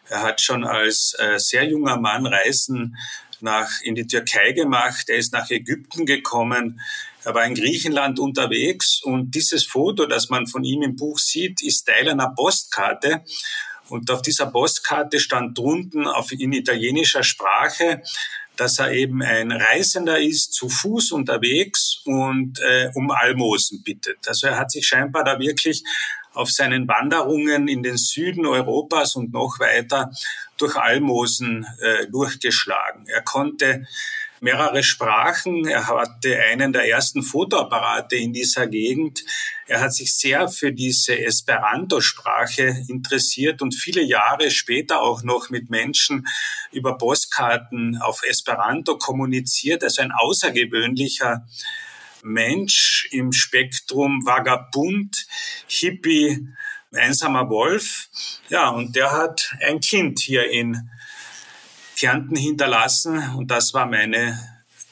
Er 0.08 0.22
hat 0.22 0.40
schon 0.40 0.64
als 0.64 1.14
äh, 1.18 1.38
sehr 1.38 1.64
junger 1.64 1.98
Mann 1.98 2.26
Reisen 2.26 2.96
nach, 3.40 3.80
in 3.82 3.94
die 3.94 4.06
Türkei 4.06 4.52
gemacht. 4.52 5.08
Er 5.08 5.16
ist 5.16 5.32
nach 5.32 5.50
Ägypten 5.50 6.06
gekommen. 6.06 6.80
Er 7.24 7.34
war 7.34 7.44
in 7.44 7.54
Griechenland 7.54 8.18
unterwegs 8.18 9.02
und 9.02 9.34
dieses 9.34 9.64
Foto, 9.64 10.06
das 10.06 10.28
man 10.28 10.46
von 10.46 10.64
ihm 10.64 10.82
im 10.82 10.96
Buch 10.96 11.18
sieht, 11.18 11.62
ist 11.62 11.84
Teil 11.84 12.08
einer 12.08 12.30
Postkarte. 12.30 13.22
Und 13.88 14.10
auf 14.10 14.22
dieser 14.22 14.46
Postkarte 14.46 15.18
stand 15.18 15.56
drunten 15.56 16.06
auf, 16.06 16.30
in 16.32 16.52
italienischer 16.52 17.22
Sprache, 17.22 18.02
dass 18.56 18.78
er 18.78 18.92
eben 18.92 19.22
ein 19.22 19.52
Reisender 19.52 20.20
ist, 20.20 20.52
zu 20.52 20.68
Fuß 20.68 21.12
unterwegs 21.12 22.00
und 22.04 22.58
äh, 22.60 22.90
um 22.94 23.10
Almosen 23.10 23.82
bittet. 23.82 24.26
Also 24.26 24.48
er 24.48 24.58
hat 24.58 24.70
sich 24.70 24.86
scheinbar 24.86 25.24
da 25.24 25.38
wirklich 25.38 25.84
auf 26.38 26.50
seinen 26.50 26.86
Wanderungen 26.86 27.66
in 27.66 27.82
den 27.82 27.96
Süden 27.96 28.46
Europas 28.46 29.16
und 29.16 29.32
noch 29.32 29.58
weiter 29.58 30.12
durch 30.56 30.76
Almosen 30.76 31.66
äh, 31.80 32.06
durchgeschlagen. 32.06 33.06
Er 33.08 33.22
konnte 33.22 33.86
mehrere 34.40 34.84
Sprachen. 34.84 35.66
Er 35.66 35.88
hatte 35.88 36.38
einen 36.50 36.72
der 36.72 36.88
ersten 36.88 37.24
Fotoapparate 37.24 38.14
in 38.14 38.32
dieser 38.32 38.68
Gegend. 38.68 39.24
Er 39.66 39.80
hat 39.80 39.92
sich 39.92 40.14
sehr 40.14 40.48
für 40.48 40.72
diese 40.72 41.18
Esperanto-Sprache 41.18 42.84
interessiert 42.86 43.60
und 43.60 43.74
viele 43.74 44.02
Jahre 44.02 44.52
später 44.52 45.00
auch 45.00 45.24
noch 45.24 45.50
mit 45.50 45.70
Menschen 45.70 46.28
über 46.70 46.96
Postkarten 46.96 47.98
auf 48.00 48.22
Esperanto 48.22 48.96
kommuniziert. 48.96 49.82
Also 49.82 50.02
ein 50.02 50.12
außergewöhnlicher 50.12 51.44
Mensch 52.22 53.08
im 53.10 53.32
Spektrum 53.32 54.24
Vagabund, 54.24 55.26
Hippie, 55.66 56.48
einsamer 56.92 57.48
Wolf. 57.48 58.08
Ja, 58.48 58.70
und 58.70 58.96
der 58.96 59.12
hat 59.12 59.54
ein 59.66 59.80
Kind 59.80 60.20
hier 60.20 60.50
in 60.50 60.90
Kärnten 61.96 62.36
hinterlassen 62.36 63.18
und 63.36 63.50
das 63.50 63.74
war 63.74 63.86
meine 63.86 64.38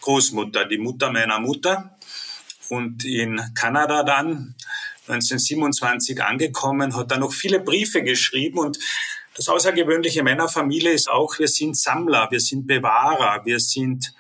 Großmutter, 0.00 0.64
die 0.64 0.78
Mutter 0.78 1.10
meiner 1.12 1.38
Mutter. 1.38 1.96
Und 2.68 3.04
in 3.04 3.40
Kanada 3.54 4.02
dann 4.02 4.54
1927 5.08 6.20
angekommen, 6.22 6.96
hat 6.96 7.12
er 7.12 7.18
noch 7.18 7.32
viele 7.32 7.60
Briefe 7.60 8.02
geschrieben 8.02 8.58
und 8.58 8.78
das 9.36 9.48
Außergewöhnliche 9.48 10.22
meiner 10.22 10.48
Familie 10.48 10.92
ist 10.92 11.10
auch, 11.10 11.38
wir 11.38 11.46
sind 11.46 11.76
Sammler, 11.76 12.26
wir 12.30 12.40
sind 12.40 12.66
Bewahrer, 12.66 13.44
wir 13.44 13.60
sind 13.60 14.14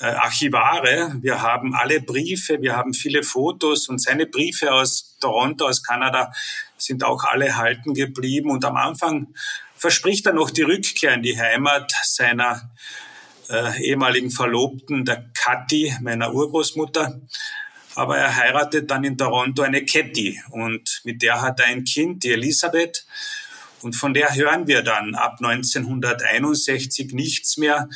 äh, 0.00 0.06
Archivare. 0.06 1.16
Wir 1.20 1.42
haben 1.42 1.74
alle 1.74 2.00
Briefe, 2.00 2.60
wir 2.60 2.76
haben 2.76 2.94
viele 2.94 3.22
Fotos 3.22 3.88
und 3.88 4.00
seine 4.00 4.26
Briefe 4.26 4.72
aus 4.72 5.16
Toronto, 5.20 5.66
aus 5.66 5.82
Kanada 5.82 6.32
sind 6.78 7.04
auch 7.04 7.24
alle 7.24 7.56
halten 7.56 7.94
geblieben. 7.94 8.50
Und 8.50 8.64
am 8.64 8.76
Anfang 8.76 9.28
verspricht 9.74 10.26
er 10.26 10.32
noch 10.32 10.50
die 10.50 10.62
Rückkehr 10.62 11.14
in 11.14 11.22
die 11.22 11.38
Heimat 11.38 11.92
seiner 12.04 12.70
äh, 13.48 13.82
ehemaligen 13.82 14.30
Verlobten, 14.30 15.04
der 15.04 15.24
Kathi, 15.34 15.94
meiner 16.00 16.32
Urgroßmutter. 16.32 17.20
Aber 17.94 18.18
er 18.18 18.36
heiratet 18.36 18.90
dann 18.90 19.04
in 19.04 19.16
Toronto 19.16 19.62
eine 19.62 19.84
Ketty 19.84 20.38
und 20.50 21.00
mit 21.04 21.22
der 21.22 21.40
hat 21.40 21.60
er 21.60 21.66
ein 21.66 21.84
Kind, 21.84 22.24
die 22.24 22.32
Elisabeth. 22.32 23.06
Und 23.80 23.94
von 23.94 24.12
der 24.12 24.34
hören 24.34 24.66
wir 24.66 24.82
dann 24.82 25.14
ab 25.14 25.36
1961 25.40 27.12
nichts 27.12 27.56
mehr, 27.56 27.88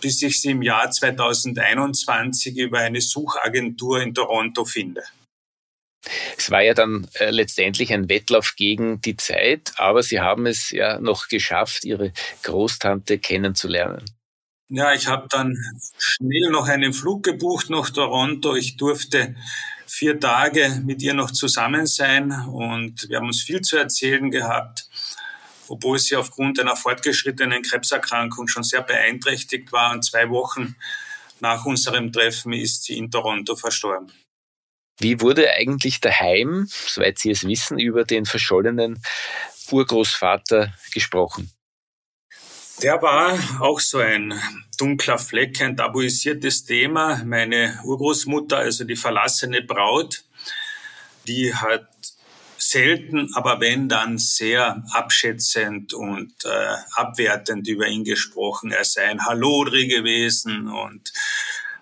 bis 0.00 0.22
ich 0.22 0.40
sie 0.40 0.50
im 0.50 0.62
Jahr 0.62 0.90
2021 0.90 2.56
über 2.56 2.78
eine 2.78 3.00
Suchagentur 3.00 4.00
in 4.00 4.14
Toronto 4.14 4.64
finde. 4.64 5.02
Es 6.36 6.50
war 6.50 6.62
ja 6.62 6.74
dann 6.74 7.08
äh, 7.14 7.30
letztendlich 7.30 7.92
ein 7.92 8.08
Wettlauf 8.08 8.54
gegen 8.56 9.00
die 9.00 9.16
Zeit, 9.16 9.72
aber 9.76 10.02
Sie 10.02 10.20
haben 10.20 10.46
es 10.46 10.70
ja 10.70 11.00
noch 11.00 11.28
geschafft, 11.28 11.84
Ihre 11.84 12.12
Großtante 12.44 13.18
kennenzulernen. 13.18 14.04
Ja, 14.70 14.92
ich 14.92 15.06
habe 15.06 15.26
dann 15.30 15.56
schnell 15.98 16.50
noch 16.50 16.68
einen 16.68 16.92
Flug 16.92 17.22
gebucht 17.24 17.70
nach 17.70 17.90
Toronto. 17.90 18.54
Ich 18.54 18.76
durfte 18.76 19.34
vier 19.86 20.20
Tage 20.20 20.82
mit 20.84 21.02
ihr 21.02 21.14
noch 21.14 21.30
zusammen 21.30 21.86
sein 21.86 22.30
und 22.32 23.08
wir 23.08 23.16
haben 23.16 23.26
uns 23.26 23.42
viel 23.42 23.62
zu 23.62 23.78
erzählen 23.78 24.30
gehabt, 24.30 24.87
obwohl 25.70 25.98
sie 25.98 26.16
aufgrund 26.16 26.60
einer 26.60 26.76
fortgeschrittenen 26.76 27.62
Krebserkrankung 27.62 28.48
schon 28.48 28.62
sehr 28.62 28.82
beeinträchtigt 28.82 29.72
war. 29.72 29.92
Und 29.92 30.04
zwei 30.04 30.28
Wochen 30.30 30.76
nach 31.40 31.64
unserem 31.64 32.12
Treffen 32.12 32.52
ist 32.52 32.84
sie 32.84 32.98
in 32.98 33.10
Toronto 33.10 33.56
verstorben. 33.56 34.12
Wie 35.00 35.20
wurde 35.20 35.52
eigentlich 35.52 36.00
daheim, 36.00 36.66
soweit 36.68 37.18
Sie 37.18 37.30
es 37.30 37.46
wissen, 37.46 37.78
über 37.78 38.04
den 38.04 38.26
verschollenen 38.26 39.00
Urgroßvater 39.70 40.74
gesprochen? 40.92 41.52
Der 42.82 43.00
war 43.02 43.38
auch 43.60 43.80
so 43.80 43.98
ein 43.98 44.40
dunkler 44.78 45.18
Fleck, 45.18 45.60
ein 45.60 45.76
tabuisiertes 45.76 46.64
Thema. 46.64 47.22
Meine 47.24 47.80
Urgroßmutter, 47.84 48.58
also 48.58 48.84
die 48.84 48.96
verlassene 48.96 49.62
Braut, 49.62 50.24
die 51.26 51.54
hat 51.54 51.88
selten, 52.58 53.30
aber 53.34 53.60
wenn 53.60 53.88
dann 53.88 54.18
sehr 54.18 54.82
abschätzend 54.92 55.94
und 55.94 56.32
äh, 56.44 56.76
abwertend 56.94 57.68
über 57.68 57.86
ihn 57.86 58.04
gesprochen. 58.04 58.72
Er 58.72 58.84
sei 58.84 59.04
ein 59.04 59.24
Hallodri 59.24 59.86
gewesen 59.88 60.68
und 60.68 61.12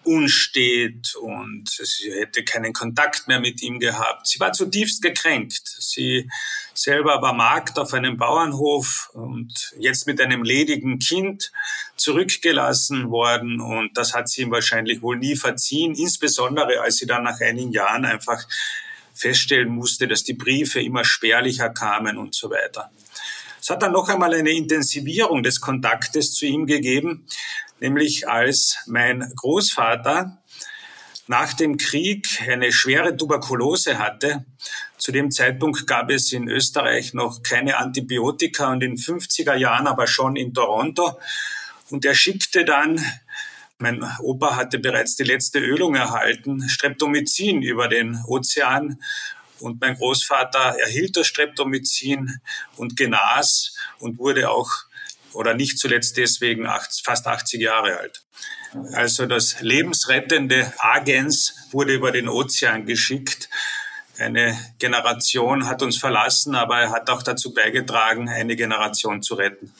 unstet 0.06 1.16
und 1.16 1.68
sie 1.68 2.12
hätte 2.12 2.44
keinen 2.44 2.72
Kontakt 2.72 3.26
mehr 3.26 3.40
mit 3.40 3.60
ihm 3.62 3.80
gehabt. 3.80 4.28
Sie 4.28 4.38
war 4.38 4.52
zutiefst 4.52 5.02
gekränkt. 5.02 5.62
Sie 5.66 6.28
selber 6.74 7.20
war 7.22 7.32
Magd 7.32 7.78
auf 7.78 7.92
einem 7.92 8.16
Bauernhof 8.16 9.10
und 9.14 9.74
jetzt 9.78 10.06
mit 10.06 10.20
einem 10.20 10.44
ledigen 10.44 10.98
Kind 10.98 11.50
zurückgelassen 11.96 13.10
worden 13.10 13.60
und 13.60 13.96
das 13.96 14.14
hat 14.14 14.28
sie 14.28 14.42
ihm 14.42 14.50
wahrscheinlich 14.50 15.02
wohl 15.02 15.16
nie 15.16 15.36
verziehen, 15.36 15.94
insbesondere 15.94 16.80
als 16.80 16.96
sie 16.96 17.06
dann 17.06 17.24
nach 17.24 17.40
einigen 17.40 17.72
Jahren 17.72 18.04
einfach 18.04 18.46
feststellen 19.16 19.68
musste, 19.68 20.06
dass 20.06 20.24
die 20.24 20.34
Briefe 20.34 20.80
immer 20.80 21.04
spärlicher 21.04 21.70
kamen 21.70 22.18
und 22.18 22.34
so 22.34 22.50
weiter. 22.50 22.90
Es 23.60 23.70
hat 23.70 23.82
dann 23.82 23.92
noch 23.92 24.08
einmal 24.08 24.32
eine 24.32 24.52
Intensivierung 24.52 25.42
des 25.42 25.60
Kontaktes 25.60 26.32
zu 26.34 26.46
ihm 26.46 26.66
gegeben, 26.66 27.26
nämlich 27.80 28.28
als 28.28 28.78
mein 28.86 29.32
Großvater 29.34 30.38
nach 31.26 31.52
dem 31.52 31.76
Krieg 31.76 32.28
eine 32.46 32.70
schwere 32.70 33.16
Tuberkulose 33.16 33.98
hatte. 33.98 34.44
Zu 34.98 35.12
dem 35.12 35.30
Zeitpunkt 35.30 35.86
gab 35.86 36.10
es 36.10 36.32
in 36.32 36.48
Österreich 36.48 37.14
noch 37.14 37.42
keine 37.42 37.78
Antibiotika 37.78 38.70
und 38.70 38.82
in 38.82 38.96
50er 38.96 39.56
Jahren 39.56 39.86
aber 39.86 40.06
schon 40.06 40.36
in 40.36 40.54
Toronto. 40.54 41.18
Und 41.90 42.04
er 42.04 42.14
schickte 42.14 42.64
dann 42.64 43.04
mein 43.78 44.02
Opa 44.20 44.56
hatte 44.56 44.78
bereits 44.78 45.16
die 45.16 45.24
letzte 45.24 45.58
Ölung 45.58 45.94
erhalten, 45.94 46.68
Streptomycin 46.68 47.62
über 47.62 47.88
den 47.88 48.18
Ozean. 48.26 49.00
Und 49.60 49.80
mein 49.80 49.96
Großvater 49.96 50.78
erhielt 50.78 51.16
das 51.16 51.26
Streptomycin 51.26 52.40
und 52.76 52.96
genas 52.96 53.74
und 53.98 54.18
wurde 54.18 54.50
auch, 54.50 54.70
oder 55.32 55.54
nicht 55.54 55.78
zuletzt 55.78 56.16
deswegen, 56.16 56.66
fast 57.04 57.26
80 57.26 57.60
Jahre 57.60 57.98
alt. 57.98 58.22
Also 58.92 59.26
das 59.26 59.60
lebensrettende 59.60 60.72
Agens 60.78 61.54
wurde 61.70 61.94
über 61.94 62.12
den 62.12 62.28
Ozean 62.28 62.86
geschickt. 62.86 63.48
Eine 64.18 64.58
Generation 64.78 65.66
hat 65.66 65.82
uns 65.82 65.98
verlassen, 65.98 66.54
aber 66.54 66.80
er 66.80 66.90
hat 66.90 67.10
auch 67.10 67.22
dazu 67.22 67.52
beigetragen, 67.52 68.28
eine 68.28 68.56
Generation 68.56 69.22
zu 69.22 69.34
retten. 69.34 69.72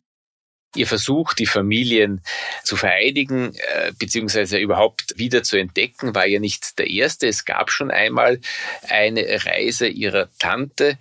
Ihr 0.76 0.86
Versuch, 0.86 1.34
die 1.34 1.46
Familien 1.46 2.20
zu 2.62 2.76
vereinigen 2.76 3.54
äh, 3.54 3.92
beziehungsweise 3.98 4.58
überhaupt 4.58 5.14
wieder 5.16 5.42
zu 5.42 5.56
entdecken, 5.56 6.14
war 6.14 6.26
ja 6.26 6.38
nicht 6.38 6.78
der 6.78 6.88
erste. 6.88 7.26
Es 7.26 7.44
gab 7.44 7.70
schon 7.70 7.90
einmal 7.90 8.40
eine 8.88 9.44
Reise 9.44 9.88
ihrer 9.88 10.28
Tante. 10.38 10.98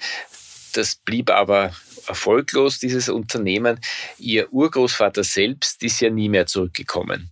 Das 0.73 0.95
blieb 0.95 1.29
aber 1.29 1.73
erfolglos, 2.07 2.79
dieses 2.79 3.09
Unternehmen. 3.09 3.79
Ihr 4.17 4.51
Urgroßvater 4.51 5.23
selbst 5.23 5.83
ist 5.83 6.01
ja 6.01 6.09
nie 6.09 6.29
mehr 6.29 6.45
zurückgekommen. 6.45 7.31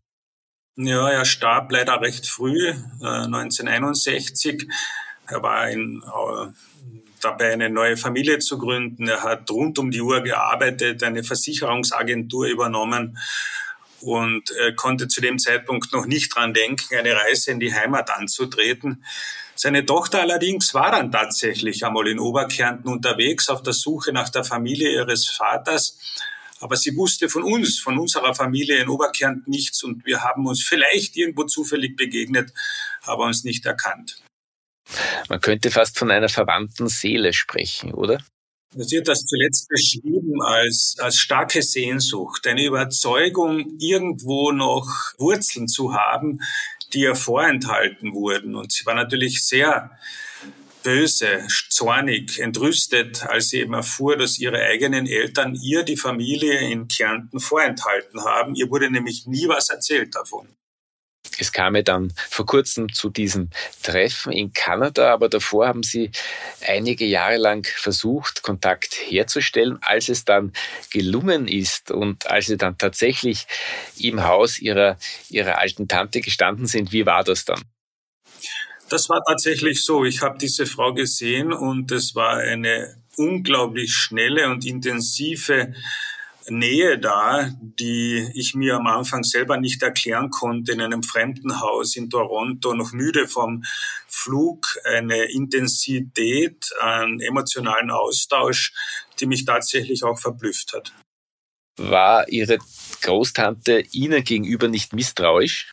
Ja, 0.75 1.09
er 1.09 1.25
starb 1.25 1.71
leider 1.71 2.01
recht 2.01 2.25
früh, 2.25 2.69
äh, 2.69 2.73
1961. 3.01 4.67
Er 5.27 5.43
war 5.43 5.69
in 5.69 6.01
äh, 6.03 6.51
dabei 7.23 7.53
eine 7.53 7.69
neue 7.69 7.97
Familie 7.97 8.39
zu 8.39 8.57
gründen. 8.57 9.07
Er 9.07 9.23
hat 9.23 9.49
rund 9.51 9.79
um 9.79 9.91
die 9.91 10.01
Uhr 10.01 10.21
gearbeitet, 10.21 11.03
eine 11.03 11.23
Versicherungsagentur 11.23 12.47
übernommen 12.47 13.17
und 14.01 14.51
äh, 14.51 14.73
konnte 14.73 15.07
zu 15.07 15.21
dem 15.21 15.39
Zeitpunkt 15.39 15.93
noch 15.93 16.05
nicht 16.05 16.35
dran 16.35 16.53
denken, 16.53 16.95
eine 16.95 17.15
Reise 17.15 17.51
in 17.51 17.59
die 17.59 17.73
Heimat 17.73 18.09
anzutreten. 18.11 19.03
Seine 19.55 19.85
Tochter 19.85 20.21
allerdings 20.21 20.73
war 20.73 20.91
dann 20.91 21.11
tatsächlich 21.11 21.85
einmal 21.85 22.07
in 22.07 22.19
Oberkärnten 22.19 22.91
unterwegs 22.91 23.49
auf 23.49 23.63
der 23.63 23.73
Suche 23.73 24.11
nach 24.11 24.29
der 24.29 24.43
Familie 24.43 24.91
ihres 24.91 25.27
Vaters. 25.27 25.99
Aber 26.59 26.75
sie 26.75 26.95
wusste 26.95 27.29
von 27.29 27.43
uns, 27.43 27.79
von 27.79 27.99
unserer 27.99 28.33
Familie 28.33 28.77
in 28.77 28.89
Oberkärnten 28.89 29.51
nichts 29.51 29.83
und 29.83 30.05
wir 30.05 30.23
haben 30.23 30.47
uns 30.47 30.63
vielleicht 30.63 31.15
irgendwo 31.17 31.43
zufällig 31.43 31.95
begegnet, 31.95 32.53
aber 33.03 33.25
uns 33.25 33.43
nicht 33.43 33.65
erkannt. 33.65 34.22
Man 35.29 35.41
könnte 35.41 35.71
fast 35.71 35.97
von 35.97 36.11
einer 36.11 36.29
verwandten 36.29 36.87
Seele 36.87 37.33
sprechen, 37.33 37.93
oder? 37.93 38.19
Sie 38.75 38.97
hat 38.97 39.07
das 39.07 39.25
zuletzt 39.25 39.69
beschrieben 39.69 40.41
als, 40.41 40.95
als 40.97 41.17
starke 41.17 41.61
Sehnsucht, 41.61 42.47
eine 42.47 42.65
Überzeugung, 42.65 43.77
irgendwo 43.79 44.51
noch 44.51 44.87
Wurzeln 45.19 45.67
zu 45.67 45.93
haben, 45.93 46.39
die 46.91 47.01
ihr 47.01 47.15
vorenthalten 47.15 48.13
wurden. 48.13 48.55
Und 48.55 48.71
sie 48.71 48.85
war 48.85 48.95
natürlich 48.95 49.45
sehr 49.45 49.91
böse, 50.83 51.47
zornig, 51.69 52.39
entrüstet, 52.39 53.23
als 53.23 53.49
sie 53.49 53.59
eben 53.59 53.73
erfuhr, 53.73 54.17
dass 54.17 54.39
ihre 54.39 54.59
eigenen 54.59 55.07
Eltern 55.07 55.55
ihr 55.55 55.83
die 55.83 55.97
Familie 55.97 56.59
in 56.59 56.87
Kärnten 56.87 57.39
vorenthalten 57.39 58.23
haben. 58.23 58.55
Ihr 58.55 58.69
wurde 58.69 58.89
nämlich 58.89 59.27
nie 59.27 59.47
was 59.47 59.69
erzählt 59.69 60.15
davon. 60.15 60.47
Es 61.39 61.51
kam 61.51 61.75
ja 61.75 61.81
dann 61.81 62.13
vor 62.29 62.45
kurzem 62.45 62.93
zu 62.93 63.09
diesem 63.09 63.49
Treffen 63.81 64.31
in 64.31 64.53
Kanada, 64.53 65.13
aber 65.13 65.29
davor 65.29 65.67
haben 65.67 65.83
Sie 65.83 66.11
einige 66.65 67.05
Jahre 67.05 67.37
lang 67.37 67.65
versucht, 67.65 68.43
Kontakt 68.43 68.95
herzustellen. 68.95 69.77
Als 69.81 70.09
es 70.09 70.25
dann 70.25 70.53
gelungen 70.91 71.47
ist 71.47 71.91
und 71.91 72.27
als 72.27 72.47
Sie 72.47 72.57
dann 72.57 72.77
tatsächlich 72.77 73.47
im 73.97 74.23
Haus 74.23 74.59
Ihrer, 74.59 74.97
Ihrer 75.29 75.59
alten 75.59 75.87
Tante 75.87 76.21
gestanden 76.21 76.67
sind, 76.67 76.91
wie 76.91 77.05
war 77.05 77.23
das 77.23 77.45
dann? 77.45 77.61
Das 78.89 79.09
war 79.09 79.23
tatsächlich 79.25 79.83
so. 79.83 80.05
Ich 80.05 80.21
habe 80.21 80.37
diese 80.37 80.65
Frau 80.65 80.93
gesehen 80.93 81.51
und 81.51 81.91
es 81.91 82.13
war 82.15 82.37
eine 82.37 83.01
unglaublich 83.17 83.93
schnelle 83.93 84.49
und 84.49 84.65
intensive 84.65 85.73
Nähe 86.49 86.99
da, 86.99 87.49
die 87.61 88.29
ich 88.35 88.55
mir 88.55 88.75
am 88.75 88.87
Anfang 88.87 89.23
selber 89.23 89.57
nicht 89.57 89.81
erklären 89.81 90.29
konnte, 90.29 90.71
in 90.71 90.81
einem 90.81 91.03
fremden 91.03 91.59
Haus 91.59 91.95
in 91.95 92.09
Toronto, 92.09 92.73
noch 92.73 92.91
müde 92.93 93.27
vom 93.27 93.63
Flug, 94.07 94.79
eine 94.83 95.25
Intensität 95.25 96.69
an 96.79 97.19
emotionalen 97.19 97.91
Austausch, 97.91 98.73
die 99.19 99.25
mich 99.25 99.45
tatsächlich 99.45 100.03
auch 100.03 100.19
verblüfft 100.19 100.73
hat. 100.73 100.93
War 101.77 102.29
Ihre 102.29 102.59
Großtante 103.01 103.83
Ihnen 103.91 104.23
gegenüber 104.23 104.67
nicht 104.67 104.93
misstrauisch? 104.93 105.72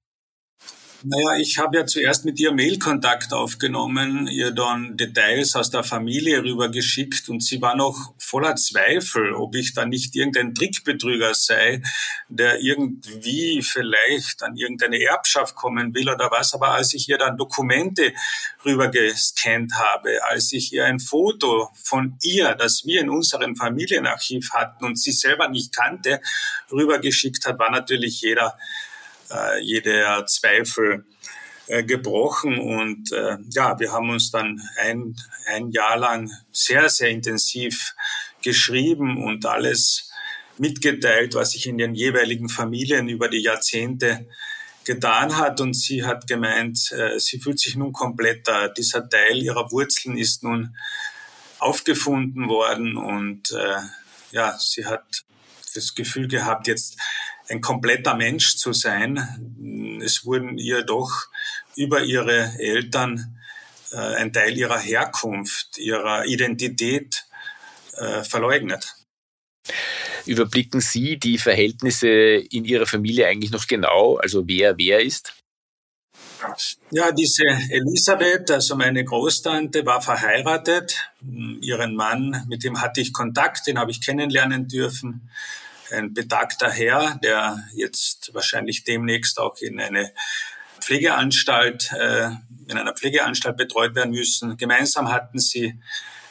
Naja, 1.03 1.41
ich 1.41 1.57
habe 1.57 1.79
ja 1.79 1.87
zuerst 1.87 2.27
mit 2.27 2.39
ihr 2.41 2.53
Mailkontakt 2.53 3.33
aufgenommen, 3.33 4.27
ihr 4.27 4.51
dann 4.51 4.99
Details 4.99 5.57
aus 5.57 5.71
der 5.71 5.83
Familie 5.83 6.43
rübergeschickt 6.43 7.31
und 7.31 7.43
sie 7.43 7.63
war 7.63 7.75
noch 7.75 8.13
voller 8.19 8.55
Zweifel, 8.57 9.33
ob 9.33 9.55
ich 9.55 9.73
da 9.73 9.87
nicht 9.87 10.15
irgendein 10.15 10.55
Trickbetrüger 10.55 11.33
sei, 11.33 11.83
der 12.29 12.61
irgendwie 12.61 13.63
vielleicht 13.63 14.43
an 14.43 14.57
irgendeine 14.57 15.01
Erbschaft 15.01 15.55
kommen 15.55 15.95
will 15.95 16.11
oder 16.11 16.31
was. 16.31 16.53
Aber 16.53 16.73
als 16.73 16.93
ich 16.93 17.09
ihr 17.09 17.17
dann 17.17 17.39
Dokumente 17.39 18.13
rübergescannt 18.67 19.73
habe, 19.73 20.23
als 20.29 20.53
ich 20.53 20.71
ihr 20.71 20.85
ein 20.85 21.01
Foto 21.01 21.71
von 21.83 22.19
ihr, 22.21 22.55
das 22.57 22.85
wir 22.85 23.01
in 23.01 23.09
unserem 23.09 23.57
Familienarchiv 23.57 24.51
hatten 24.53 24.85
und 24.85 24.99
sie 24.99 25.13
selber 25.13 25.49
nicht 25.49 25.75
kannte, 25.75 26.21
rübergeschickt 26.71 27.47
hat, 27.47 27.59
war 27.59 27.71
natürlich 27.71 28.21
jeder 28.21 28.55
äh, 29.31 29.61
jeder 29.61 30.27
Zweifel 30.27 31.05
äh, 31.67 31.85
gebrochen. 31.85 32.59
Und 32.59 33.13
äh, 33.13 33.37
ja, 33.51 33.79
wir 33.79 33.93
haben 33.93 34.11
uns 34.11 34.31
dann 34.31 34.61
ein, 34.77 35.15
ein 35.47 35.71
Jahr 35.71 35.97
lang 35.97 36.31
sehr, 36.53 36.89
sehr 36.89 37.11
intensiv 37.11 37.95
geschrieben 38.43 39.23
und 39.23 39.47
alles 39.47 40.11
mitgeteilt, 40.59 41.35
was 41.35 41.53
sich 41.53 41.67
in 41.67 41.79
den 41.79 41.95
jeweiligen 41.95 42.49
Familien 42.49 43.09
über 43.09 43.29
die 43.29 43.43
Jahrzehnte 43.43 44.27
getan 44.85 45.37
hat. 45.37 45.61
Und 45.61 45.75
sie 45.75 46.05
hat 46.05 46.27
gemeint, 46.27 46.91
äh, 46.93 47.19
sie 47.19 47.39
fühlt 47.39 47.61
sich 47.61 47.77
nun 47.77 47.93
kompletter. 47.93 48.69
Dieser 48.69 49.09
Teil 49.09 49.39
ihrer 49.39 49.71
Wurzeln 49.71 50.19
ist 50.19 50.43
nun 50.43 50.77
aufgefunden 51.61 52.49
worden. 52.49 52.97
Und 52.97 53.53
äh, 53.53 53.77
ja, 54.33 54.57
sie 54.59 54.87
hat 54.87 55.25
das 55.75 55.95
Gefühl 55.95 56.27
gehabt, 56.27 56.67
jetzt 56.67 56.99
ein 57.51 57.61
kompletter 57.61 58.15
Mensch 58.15 58.57
zu 58.57 58.73
sein. 58.73 60.01
Es 60.05 60.25
wurden 60.25 60.57
ihr 60.59 60.83
doch 60.83 61.11
über 61.77 62.03
ihre 62.03 62.53
Eltern 62.59 63.39
äh, 63.93 63.97
ein 63.97 64.33
Teil 64.33 64.57
ihrer 64.57 64.79
Herkunft, 64.79 65.79
ihrer 65.79 66.27
Identität 66.27 67.25
äh, 67.97 68.23
verleugnet. 68.23 68.95
Überblicken 70.27 70.81
Sie 70.81 71.19
die 71.19 71.39
Verhältnisse 71.39 72.09
in 72.09 72.65
Ihrer 72.65 72.87
Familie 72.87 73.27
eigentlich 73.27 73.51
noch 73.51 73.67
genau, 73.67 74.17
also 74.17 74.47
wer 74.47 74.77
wer 74.79 75.01
ist? 75.01 75.35
Ja, 76.91 77.13
diese 77.13 77.45
Elisabeth, 77.71 78.51
also 78.51 78.77
meine 78.77 79.05
Großtante, 79.05 79.85
war 79.85 80.01
verheiratet. 80.01 81.11
Ihren 81.61 81.95
Mann, 81.95 82.45
mit 82.49 82.65
dem 82.65 82.81
hatte 82.81 83.01
ich 83.01 83.13
Kontakt, 83.13 83.67
den 83.67 83.79
habe 83.79 83.91
ich 83.91 84.01
kennenlernen 84.01 84.67
dürfen. 84.67 85.31
Ein 85.91 86.15
betagter 86.15 86.71
Herr, 86.71 87.19
der 87.23 87.63
jetzt 87.75 88.33
wahrscheinlich 88.33 88.85
demnächst 88.85 89.39
auch 89.39 89.57
in 89.59 89.81
eine 89.81 90.13
Pflegeanstalt, 90.81 91.93
äh, 91.93 92.31
in 92.69 92.79
einer 92.79 92.95
Pflegeanstalt 92.95 93.57
betreut 93.57 93.95
werden 93.95 94.13
müssen. 94.13 94.57
Gemeinsam 94.57 95.11
hatten 95.11 95.39
sie 95.39 95.81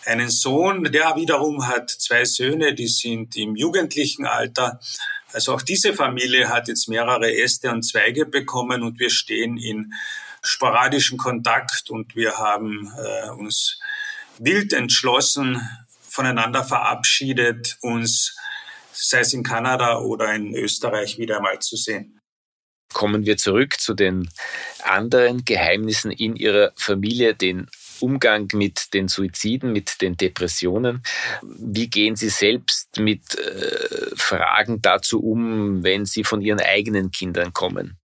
einen 0.06 0.30
Sohn, 0.30 0.86
der 0.86 1.16
wiederum 1.16 1.68
hat 1.68 1.90
zwei 1.90 2.26
Söhne, 2.26 2.74
die 2.74 2.88
sind 2.88 3.36
im 3.36 3.56
jugendlichen 3.56 4.26
Alter. 4.26 4.80
Also 5.34 5.54
auch 5.54 5.62
diese 5.62 5.94
Familie 5.94 6.50
hat 6.50 6.68
jetzt 6.68 6.88
mehrere 6.88 7.32
Äste 7.32 7.72
und 7.72 7.84
Zweige 7.84 8.26
bekommen 8.26 8.82
und 8.82 9.00
wir 9.00 9.10
stehen 9.12 9.58
in 9.58 9.94
sporadischen 10.42 11.18
Kontakt 11.18 11.90
und 11.90 12.16
wir 12.16 12.38
haben 12.38 12.92
äh, 12.98 13.30
uns 13.30 13.80
wild 14.40 14.74
entschlossen 14.74 15.62
voneinander 16.08 16.64
verabschiedet, 16.64 17.78
uns 17.82 18.36
sei 19.02 19.20
es 19.20 19.34
in 19.34 19.44
Kanada 19.44 20.00
oder 20.00 20.34
in 20.34 20.54
Österreich 20.54 21.18
wieder 21.18 21.38
einmal 21.38 21.60
zu 21.60 21.76
sehen. 21.76 22.20
Kommen 22.92 23.26
wir 23.26 23.38
zurück 23.38 23.80
zu 23.80 23.94
den 23.94 24.30
anderen 24.84 25.46
Geheimnissen 25.46 26.12
in 26.12 26.36
Ihrer 26.36 26.72
Familie, 26.76 27.36
den 27.36 27.68
Umgang 28.00 28.48
mit 28.54 28.94
den 28.94 29.08
Suiziden, 29.08 29.72
mit 29.72 30.02
den 30.02 30.18
Depressionen. 30.18 31.04
Wie 31.42 31.90
gehen 31.90 32.16
Sie 32.16 32.30
selbst 32.30 32.98
mit 32.98 33.38
äh, 33.38 34.16
Fragen 34.16 34.82
dazu 34.82 35.22
um, 35.22 35.84
wenn 35.84 36.06
Sie 36.06 36.24
von 36.24 36.42
Ihren 36.42 36.62
eigenen 36.62 37.12
Kindern 37.12 37.54
kommen? 37.54 37.98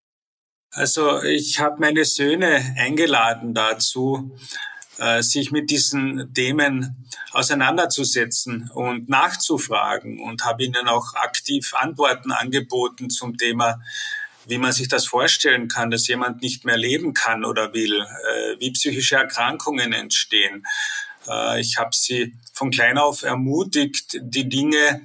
Also 0.72 1.24
ich 1.24 1.60
habe 1.60 1.80
meine 1.80 2.04
Söhne 2.04 2.76
eingeladen 2.78 3.54
dazu, 3.54 4.38
äh, 4.98 5.22
sich 5.22 5.52
mit 5.52 5.70
diesen 5.70 6.34
Themen 6.34 7.06
auseinanderzusetzen 7.32 8.70
und 8.74 9.10
nachzufragen 9.10 10.22
und 10.22 10.46
habe 10.46 10.64
ihnen 10.64 10.88
auch 10.88 11.16
aktiv 11.16 11.74
Antworten 11.74 12.32
angeboten 12.32 13.10
zum 13.10 13.38
Thema, 13.38 13.82
wie 14.46 14.58
man 14.58 14.72
sich 14.72 14.88
das 14.88 15.06
vorstellen 15.06 15.68
kann, 15.68 15.92
dass 15.92 16.08
jemand 16.08 16.42
nicht 16.42 16.64
mehr 16.64 16.78
leben 16.78 17.14
kann 17.14 17.44
oder 17.44 17.74
will, 17.74 18.02
äh, 18.02 18.60
wie 18.60 18.72
psychische 18.72 19.16
Erkrankungen 19.16 19.92
entstehen. 19.92 20.66
Äh, 21.28 21.60
ich 21.60 21.78
habe 21.78 21.92
sie 21.94 22.34
von 22.54 22.72
klein 22.72 22.98
auf 22.98 23.24
ermutigt, 23.24 24.18
die 24.22 24.48
Dinge, 24.48 25.02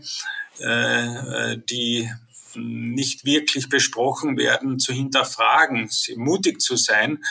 die 1.71 2.11
nicht 2.55 3.25
wirklich 3.25 3.71
besprochen 3.71 4.37
werden, 4.37 4.79
zu 4.79 4.93
hinterfragen, 4.93 5.89
mutig 6.17 6.61
zu 6.61 6.77
sein. 6.77 7.25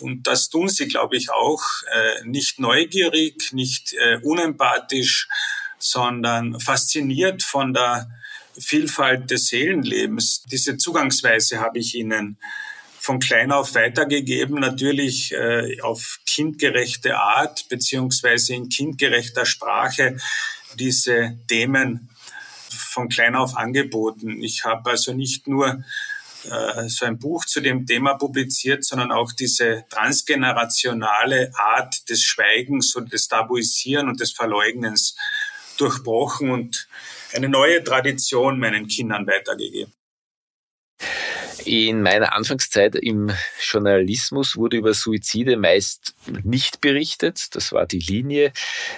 Und 0.00 0.26
das 0.26 0.48
tun 0.48 0.68
sie, 0.68 0.88
glaube 0.88 1.16
ich, 1.16 1.30
auch 1.30 1.62
äh, 1.92 2.24
nicht 2.24 2.58
neugierig, 2.58 3.52
nicht 3.52 3.94
äh, 3.94 4.18
unempathisch, 4.22 5.28
sondern 5.78 6.58
fasziniert 6.60 7.42
von 7.42 7.72
der 7.72 8.10
Vielfalt 8.58 9.30
des 9.30 9.48
Seelenlebens. 9.48 10.42
Diese 10.50 10.76
Zugangsweise 10.76 11.60
habe 11.60 11.78
ich 11.78 11.94
ihnen 11.94 12.36
von 12.98 13.20
klein 13.20 13.52
auf 13.52 13.74
weitergegeben, 13.74 14.60
natürlich 14.60 15.32
äh, 15.32 15.80
auf 15.80 16.18
kindgerechte 16.26 17.16
Art 17.16 17.68
beziehungsweise 17.68 18.54
in 18.54 18.68
kindgerechter 18.68 19.46
Sprache 19.46 20.18
diese 20.74 21.38
Themen 21.48 22.10
von 22.70 23.08
klein 23.08 23.36
auf 23.36 23.56
angeboten. 23.56 24.42
Ich 24.42 24.64
habe 24.64 24.90
also 24.90 25.12
nicht 25.12 25.46
nur 25.46 25.84
äh, 26.44 26.88
so 26.88 27.04
ein 27.04 27.18
Buch 27.18 27.44
zu 27.44 27.60
dem 27.60 27.86
Thema 27.86 28.14
publiziert, 28.14 28.84
sondern 28.84 29.12
auch 29.12 29.32
diese 29.32 29.84
transgenerationale 29.90 31.52
Art 31.54 32.08
des 32.08 32.22
Schweigens 32.22 32.94
und 32.94 33.12
des 33.12 33.28
Tabuisieren 33.28 34.08
und 34.08 34.20
des 34.20 34.32
Verleugnens 34.32 35.16
durchbrochen 35.76 36.50
und 36.50 36.88
eine 37.32 37.48
neue 37.48 37.82
Tradition 37.82 38.58
meinen 38.58 38.86
Kindern 38.86 39.26
weitergegeben. 39.26 39.92
In 41.68 42.00
meiner 42.00 42.34
Anfangszeit 42.34 42.94
im 42.94 43.30
Journalismus 43.60 44.56
wurde 44.56 44.78
über 44.78 44.94
Suizide 44.94 45.58
meist 45.58 46.14
nicht 46.42 46.80
berichtet. 46.80 47.54
Das 47.54 47.72
war 47.72 47.84
die 47.84 47.98
Linie. 47.98 48.54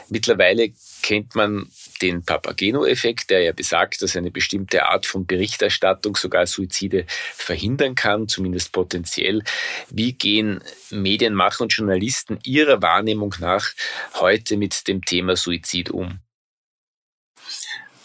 Mittlerweile 0.08 0.72
kennt 1.02 1.34
man 1.34 1.68
den 2.00 2.22
Papageno-Effekt, 2.24 3.30
der 3.30 3.42
ja 3.42 3.50
besagt, 3.50 4.02
dass 4.02 4.14
eine 4.14 4.30
bestimmte 4.30 4.86
Art 4.86 5.04
von 5.04 5.26
Berichterstattung 5.26 6.14
sogar 6.14 6.46
Suizide 6.46 7.06
verhindern 7.08 7.96
kann, 7.96 8.28
zumindest 8.28 8.70
potenziell. 8.70 9.42
Wie 9.88 10.12
gehen 10.12 10.62
Medienmacher 10.90 11.62
und 11.62 11.72
Journalisten 11.72 12.38
ihrer 12.44 12.80
Wahrnehmung 12.80 13.34
nach 13.40 13.72
heute 14.20 14.56
mit 14.56 14.86
dem 14.86 15.04
Thema 15.04 15.34
Suizid 15.34 15.90
um? 15.90 16.20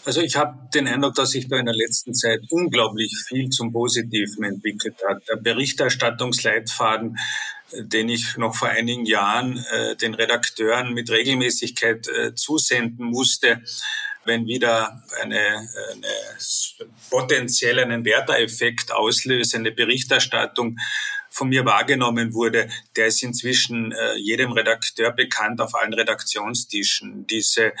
Also 0.06 0.20
ich 0.20 0.36
habe 0.36 0.56
den 0.72 0.86
Eindruck, 0.86 1.16
dass 1.16 1.32
sich 1.32 1.48
da 1.48 1.56
in 1.58 1.66
der 1.66 1.74
letzten 1.74 2.14
Zeit 2.14 2.38
unglaublich 2.50 3.12
viel 3.26 3.50
zum 3.50 3.72
Positiven 3.72 4.44
entwickelt 4.44 5.02
hat. 5.04 5.28
Der 5.28 5.34
Berichterstattungsleitfaden, 5.34 7.18
äh, 7.72 7.82
den 7.82 8.08
ich 8.08 8.36
noch 8.36 8.54
vor 8.54 8.68
einigen 8.68 9.04
Jahren 9.04 9.58
äh, 9.72 9.96
den 9.96 10.14
Redakteuren 10.14 10.94
mit 10.94 11.10
Regelmäßigkeit 11.10 12.06
äh, 12.06 12.34
zusenden 12.36 13.06
musste, 13.06 13.62
wenn 14.24 14.46
wieder 14.46 15.02
eine, 15.22 15.68
eine 15.92 16.08
potenziell 17.10 17.80
einen 17.80 18.04
Werter-Effekt 18.04 18.92
auslösende 18.92 19.72
Berichterstattung 19.72 20.78
von 21.30 21.48
mir 21.48 21.64
wahrgenommen 21.64 22.32
wurde, 22.32 22.68
der 22.94 23.08
ist 23.08 23.22
inzwischen 23.24 23.90
äh, 23.92 24.14
jedem 24.14 24.52
Redakteur 24.52 25.10
bekannt 25.10 25.60
auf 25.60 25.74
allen 25.74 25.92
Redaktionstischen. 25.92 27.26
Diese 27.26 27.72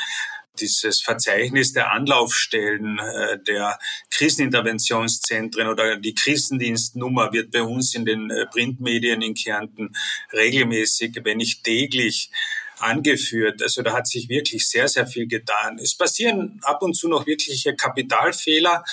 dieses 0.60 1.02
Verzeichnis 1.02 1.72
der 1.72 1.92
Anlaufstellen 1.92 2.98
äh, 2.98 3.38
der 3.46 3.78
Kriseninterventionszentren 4.10 5.68
oder 5.68 5.96
die 5.96 6.14
Krisendienstnummer 6.14 7.32
wird 7.32 7.50
bei 7.50 7.62
uns 7.62 7.94
in 7.94 8.04
den 8.04 8.30
äh, 8.30 8.46
Printmedien 8.46 9.22
in 9.22 9.34
Kärnten 9.34 9.94
regelmäßig, 10.32 11.20
wenn 11.22 11.38
nicht 11.38 11.64
täglich, 11.64 12.30
angeführt. 12.78 13.62
Also 13.62 13.82
da 13.82 13.92
hat 13.92 14.06
sich 14.06 14.28
wirklich 14.28 14.68
sehr, 14.68 14.88
sehr 14.88 15.06
viel 15.06 15.26
getan. 15.26 15.78
Es 15.82 15.96
passieren 15.96 16.60
ab 16.62 16.82
und 16.82 16.94
zu 16.94 17.08
noch 17.08 17.26
wirkliche 17.26 17.74
Kapitalfehler. 17.74 18.84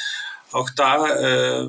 Auch 0.53 0.69
da 0.69 1.63
äh, 1.63 1.67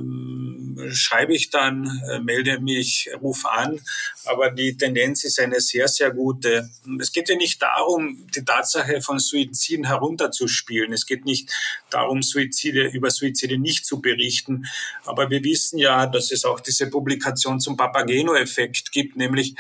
schreibe 0.93 1.35
ich 1.35 1.51
dann, 1.51 2.03
äh, 2.11 2.21
melde 2.21 2.61
mich, 2.61 3.09
ruf 3.21 3.47
an, 3.47 3.81
aber 4.27 4.51
die 4.51 4.77
Tendenz 4.77 5.25
ist 5.25 5.41
eine 5.41 5.61
sehr, 5.61 5.89
sehr 5.89 6.11
gute. 6.11 6.69
Es 7.01 7.13
geht 7.13 7.31
ja 7.31 7.37
nicht 7.37 7.63
darum, 7.63 8.27
die 8.35 8.45
Tatsache 8.45 9.01
von 9.01 9.19
Suiziden 9.19 9.87
herunterzuspielen. 9.87 10.93
Es 10.93 11.07
geht 11.07 11.25
nicht 11.25 11.51
darum, 11.89 12.23
Suizide, 12.23 12.89
über 12.89 13.11
Suizide 13.11 13.59
nicht 13.59 13.87
zu 13.87 14.01
berichten. 14.01 14.67
Aber 15.05 15.31
wir 15.31 15.43
wissen 15.43 15.79
ja, 15.79 16.07
dass 16.07 16.31
es 16.31 16.45
auch 16.45 16.61
diese 16.61 16.89
Publikation 16.91 17.61
zum 17.61 17.77
Papageno-Effekt 17.77 18.93
gibt, 18.93 19.17
nämlich 19.17 19.55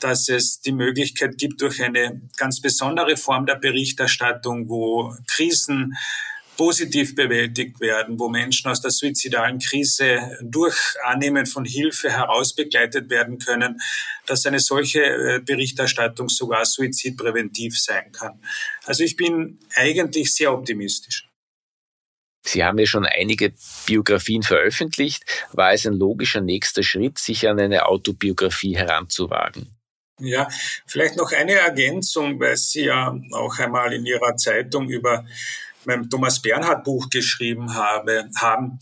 dass 0.00 0.28
es 0.28 0.60
die 0.60 0.70
Möglichkeit 0.70 1.38
gibt, 1.38 1.60
durch 1.60 1.82
eine 1.82 2.20
ganz 2.36 2.60
besondere 2.60 3.16
Form 3.16 3.46
der 3.46 3.56
Berichterstattung, 3.56 4.68
wo 4.68 5.12
Krisen 5.26 5.96
positiv 6.58 7.14
bewältigt 7.14 7.80
werden, 7.80 8.18
wo 8.18 8.28
Menschen 8.28 8.70
aus 8.70 8.82
der 8.82 8.90
suizidalen 8.90 9.60
Krise 9.60 10.36
durch 10.42 10.76
Annehmen 11.04 11.46
von 11.46 11.64
Hilfe 11.64 12.10
herausbegleitet 12.10 13.08
werden 13.08 13.38
können, 13.38 13.80
dass 14.26 14.44
eine 14.44 14.58
solche 14.58 15.00
äh, 15.00 15.40
Berichterstattung 15.40 16.28
sogar 16.28 16.66
suizidpräventiv 16.66 17.78
sein 17.78 18.10
kann. 18.12 18.42
Also 18.84 19.04
ich 19.04 19.16
bin 19.16 19.60
eigentlich 19.76 20.34
sehr 20.34 20.52
optimistisch. 20.52 21.28
Sie 22.44 22.64
haben 22.64 22.78
ja 22.78 22.86
schon 22.86 23.06
einige 23.06 23.52
Biografien 23.86 24.42
veröffentlicht. 24.42 25.24
War 25.52 25.72
es 25.72 25.86
ein 25.86 25.94
logischer 25.94 26.40
nächster 26.40 26.82
Schritt, 26.82 27.18
sich 27.18 27.48
an 27.48 27.60
eine 27.60 27.86
Autobiografie 27.86 28.76
heranzuwagen? 28.76 29.78
Ja, 30.20 30.48
vielleicht 30.86 31.16
noch 31.16 31.30
eine 31.30 31.52
Ergänzung, 31.52 32.40
weil 32.40 32.56
Sie 32.56 32.86
ja 32.86 33.16
auch 33.32 33.58
einmal 33.58 33.92
in 33.92 34.04
Ihrer 34.04 34.36
Zeitung 34.36 34.88
über 34.88 35.24
meinem 35.84 36.08
Thomas 36.08 36.40
Bernhard 36.40 36.84
Buch 36.84 37.08
geschrieben 37.10 37.74
habe, 37.74 38.28
haben. 38.36 38.78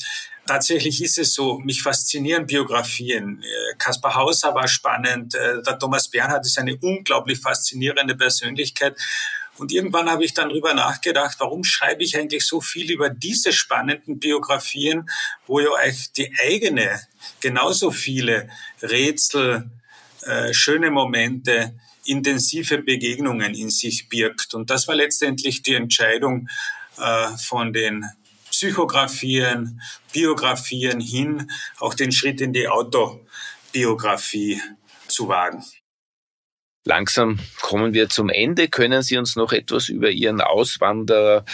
Tatsächlich 0.47 1.03
ist 1.03 1.19
es 1.19 1.35
so, 1.35 1.59
mich 1.59 1.83
faszinieren 1.83 2.47
Biografien. 2.47 3.43
Äh, 3.43 3.75
Kaspar 3.79 4.15
Hauser 4.15 4.55
war 4.55 4.69
spannend, 4.69 5.35
äh, 5.35 5.63
der 5.63 5.79
Thomas 5.79 6.09
Bernhard 6.09 6.47
ist 6.47 6.59
eine 6.59 6.77
unglaublich 6.77 7.41
faszinierende 7.41 8.15
Persönlichkeit. 8.15 8.97
Und 9.59 9.73
irgendwann 9.73 10.11
habe 10.11 10.25
ich 10.25 10.35
dann 10.35 10.51
drüber 10.51 10.75
nachgedacht, 10.75 11.37
warum 11.41 11.65
schreibe 11.65 12.05
ich 12.05 12.17
eigentlich 12.17 12.47
so 12.47 12.61
viel 12.61 12.91
über 12.91 13.09
diese 13.09 13.53
spannenden 13.53 14.19
Biografien, 14.19 15.09
wo 15.47 15.61
ja 15.61 15.71
eigentlich 15.75 16.13
die 16.13 16.33
eigene 16.45 17.01
genauso 17.41 17.91
viele 17.91 18.49
Rätsel, 18.83 19.71
äh, 20.23 20.53
schöne 20.53 20.91
Momente, 20.91 21.75
intensive 22.05 22.79
Begegnungen 22.79 23.55
in 23.55 23.71
sich 23.71 24.09
birgt. 24.09 24.55
Und 24.55 24.71
das 24.71 24.87
war 24.89 24.95
letztendlich 24.95 25.63
die 25.63 25.75
Entscheidung, 25.75 26.49
äh, 26.99 27.29
von 27.39 27.73
den 27.73 28.05
Psychografien, 28.51 29.81
Biografien 30.13 31.01
hin, 31.01 31.51
auch 31.79 31.95
den 31.95 32.13
Schritt 32.13 32.41
in 32.41 32.53
die 32.53 32.69
Autobiografie 32.69 33.27
Biografie 33.77 34.59
zu 35.07 35.29
wagen. 35.29 35.63
Langsam 36.87 37.39
kommen 37.61 37.93
wir 37.93 38.09
zum 38.09 38.31
Ende. 38.31 38.69
Können 38.69 39.03
Sie 39.03 39.19
uns 39.19 39.37
noch 39.37 39.53
etwas 39.53 39.91
über 39.91 40.09
Ihren 40.09 40.41
Auswanderer 40.41 41.45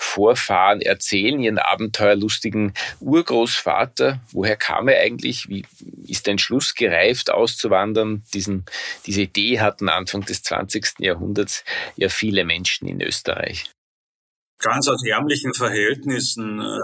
Vorfahren 0.00 0.80
erzählen, 0.80 1.40
ihren 1.40 1.58
abenteuerlustigen 1.58 2.72
Urgroßvater. 3.00 4.20
Woher 4.30 4.56
kam 4.56 4.88
er 4.88 5.00
eigentlich? 5.00 5.48
Wie 5.48 5.66
ist 6.06 6.26
der 6.26 6.32
Entschluss 6.32 6.74
gereift, 6.74 7.30
auszuwandern? 7.30 8.22
Diesen, 8.32 8.64
diese 9.04 9.22
Idee 9.22 9.60
hatten 9.60 9.90
Anfang 9.90 10.24
des 10.24 10.42
20. 10.42 11.00
Jahrhunderts 11.00 11.64
ja 11.96 12.08
viele 12.08 12.44
Menschen 12.44 12.88
in 12.88 13.02
Österreich 13.02 13.68
ganz 14.58 14.88
aus 14.88 15.04
ärmlichen 15.04 15.54
Verhältnissen, 15.54 16.60
äh, 16.60 16.80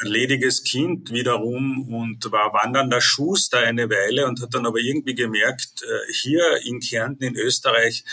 ein 0.00 0.06
lediges 0.06 0.64
Kind 0.64 1.12
wiederum 1.12 1.92
und 1.92 2.30
war 2.30 2.52
wandernder 2.52 3.00
Schuster 3.00 3.58
eine 3.58 3.88
Weile 3.90 4.26
und 4.26 4.40
hat 4.42 4.54
dann 4.54 4.66
aber 4.66 4.78
irgendwie 4.78 5.14
gemerkt, 5.14 5.82
äh, 5.82 6.12
hier 6.12 6.42
in 6.64 6.80
Kärnten 6.80 7.24
in 7.24 7.36
Österreich 7.36 8.04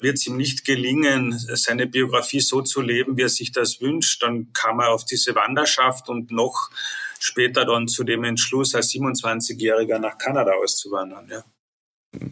wird 0.00 0.16
es 0.16 0.26
ihm 0.26 0.36
nicht 0.36 0.64
gelingen, 0.64 1.38
seine 1.38 1.86
Biografie 1.86 2.40
so 2.40 2.60
zu 2.60 2.82
leben, 2.82 3.16
wie 3.16 3.22
er 3.22 3.28
sich 3.30 3.52
das 3.52 3.80
wünscht. 3.80 4.22
Dann 4.22 4.52
kam 4.52 4.80
er 4.80 4.90
auf 4.90 5.06
diese 5.06 5.34
Wanderschaft 5.34 6.08
und 6.08 6.30
noch 6.30 6.70
später 7.18 7.64
dann 7.64 7.88
zu 7.88 8.04
dem 8.04 8.24
Entschluss, 8.24 8.74
als 8.74 8.90
27-Jähriger 8.90 9.98
nach 9.98 10.18
Kanada 10.18 10.52
auszuwandern. 10.52 11.28
Ja. 11.30 11.44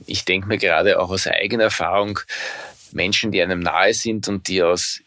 Ich 0.06 0.24
denke 0.24 0.46
mir 0.46 0.58
gerade 0.58 1.00
auch 1.00 1.10
aus 1.10 1.26
eigener 1.26 1.64
Erfahrung, 1.64 2.20
Menschen, 2.92 3.32
die 3.32 3.42
einem 3.42 3.60
nahe 3.60 3.92
sind 3.94 4.28
und 4.28 4.48
die 4.48 4.62
aus 4.62 5.00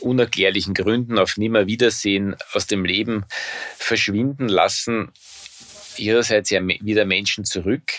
unerklärlichen 0.00 0.74
Gründen 0.74 1.18
auf 1.18 1.36
Nimmerwiedersehen 1.36 2.36
aus 2.52 2.66
dem 2.66 2.84
Leben 2.84 3.24
verschwinden 3.76 4.48
lassen, 4.48 5.12
ihrerseits 5.96 6.50
ja 6.50 6.60
wieder 6.66 7.04
Menschen 7.04 7.44
zurück. 7.44 7.92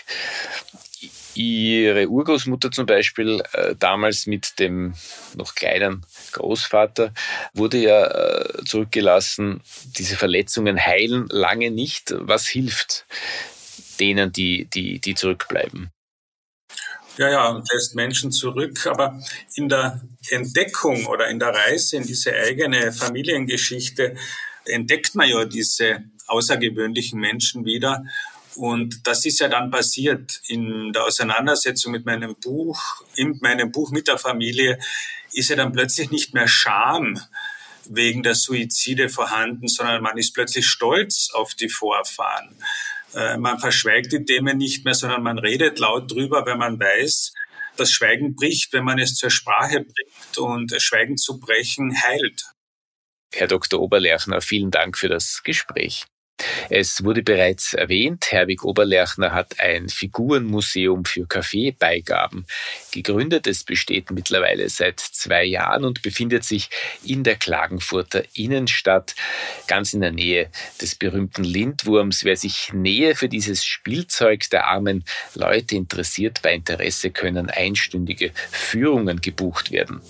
Ihre 1.34 2.08
Urgroßmutter 2.08 2.70
zum 2.70 2.84
Beispiel, 2.84 3.42
äh, 3.54 3.74
damals 3.78 4.26
mit 4.26 4.58
dem 4.58 4.94
noch 5.34 5.54
kleinen 5.54 6.04
Großvater, 6.32 7.14
wurde 7.54 7.78
ja 7.78 8.06
äh, 8.06 8.64
zurückgelassen. 8.66 9.62
Diese 9.96 10.16
Verletzungen 10.16 10.84
heilen 10.84 11.26
lange 11.30 11.70
nicht. 11.70 12.14
Was 12.18 12.46
hilft 12.46 13.06
denen, 13.98 14.30
die, 14.30 14.66
die, 14.66 14.98
die 14.98 15.14
zurückbleiben? 15.14 15.90
Ja, 17.18 17.30
ja, 17.30 17.48
und 17.48 17.68
lässt 17.72 17.94
Menschen 17.94 18.32
zurück. 18.32 18.86
Aber 18.86 19.20
in 19.54 19.68
der 19.68 20.00
Entdeckung 20.30 21.06
oder 21.06 21.28
in 21.28 21.38
der 21.38 21.54
Reise 21.54 21.96
in 21.96 22.06
diese 22.06 22.32
eigene 22.32 22.92
Familiengeschichte 22.92 24.16
entdeckt 24.64 25.14
man 25.14 25.28
ja 25.28 25.44
diese 25.44 26.04
außergewöhnlichen 26.26 27.20
Menschen 27.20 27.64
wieder. 27.64 28.02
Und 28.54 29.06
das 29.06 29.24
ist 29.24 29.40
ja 29.40 29.48
dann 29.48 29.70
passiert 29.70 30.40
in 30.46 30.92
der 30.92 31.04
Auseinandersetzung 31.04 31.92
mit 31.92 32.04
meinem 32.04 32.36
Buch, 32.36 33.02
in 33.16 33.38
meinem 33.40 33.72
Buch 33.72 33.90
mit 33.90 34.08
der 34.08 34.18
Familie, 34.18 34.78
ist 35.32 35.50
ja 35.50 35.56
dann 35.56 35.72
plötzlich 35.72 36.10
nicht 36.10 36.34
mehr 36.34 36.48
Scham 36.48 37.18
wegen 37.88 38.22
der 38.22 38.34
Suizide 38.34 39.08
vorhanden, 39.08 39.68
sondern 39.68 40.02
man 40.02 40.18
ist 40.18 40.34
plötzlich 40.34 40.66
stolz 40.66 41.30
auf 41.32 41.54
die 41.54 41.68
Vorfahren. 41.68 42.56
Äh, 43.14 43.36
man 43.38 43.58
verschweigt 43.58 44.12
die 44.12 44.24
Themen 44.24 44.58
nicht 44.58 44.84
mehr, 44.84 44.94
sondern 44.94 45.22
man 45.22 45.38
redet 45.38 45.78
laut 45.78 46.10
drüber, 46.10 46.46
wenn 46.46 46.58
man 46.58 46.78
weiß, 46.78 47.32
das 47.76 47.90
Schweigen 47.90 48.34
bricht, 48.34 48.72
wenn 48.72 48.84
man 48.84 48.98
es 48.98 49.14
zur 49.14 49.30
Sprache 49.30 49.80
bringt 49.80 50.38
und 50.38 50.74
Schweigen 50.80 51.16
zu 51.16 51.40
brechen 51.40 51.94
heilt. 52.02 52.44
Herr 53.34 53.46
Dr. 53.46 53.80
Oberlerchner, 53.80 54.40
vielen 54.42 54.70
Dank 54.70 54.98
für 54.98 55.08
das 55.08 55.42
Gespräch. 55.42 56.04
Es 56.68 57.04
wurde 57.04 57.22
bereits 57.22 57.74
erwähnt, 57.74 58.30
Herwig 58.30 58.64
Oberlerchner 58.64 59.32
hat 59.32 59.60
ein 59.60 59.88
Figurenmuseum 59.88 61.04
für 61.04 61.26
Kaffeebeigaben 61.26 62.46
gegründet. 62.92 63.46
Es 63.46 63.64
besteht 63.64 64.10
mittlerweile 64.10 64.68
seit 64.68 65.00
zwei 65.00 65.44
Jahren 65.44 65.84
und 65.84 66.02
befindet 66.02 66.44
sich 66.44 66.70
in 67.04 67.24
der 67.24 67.36
Klagenfurter 67.36 68.22
Innenstadt, 68.34 69.14
ganz 69.66 69.92
in 69.92 70.00
der 70.00 70.12
Nähe 70.12 70.50
des 70.80 70.94
berühmten 70.94 71.44
Lindwurms. 71.44 72.24
Wer 72.24 72.36
sich 72.36 72.72
näher 72.72 73.16
für 73.16 73.28
dieses 73.28 73.64
Spielzeug 73.64 74.48
der 74.50 74.66
armen 74.66 75.04
Leute 75.34 75.76
interessiert, 75.76 76.40
bei 76.42 76.54
Interesse 76.54 77.10
können 77.10 77.50
einstündige 77.50 78.32
Führungen 78.50 79.20
gebucht 79.20 79.70
werden. 79.70 80.00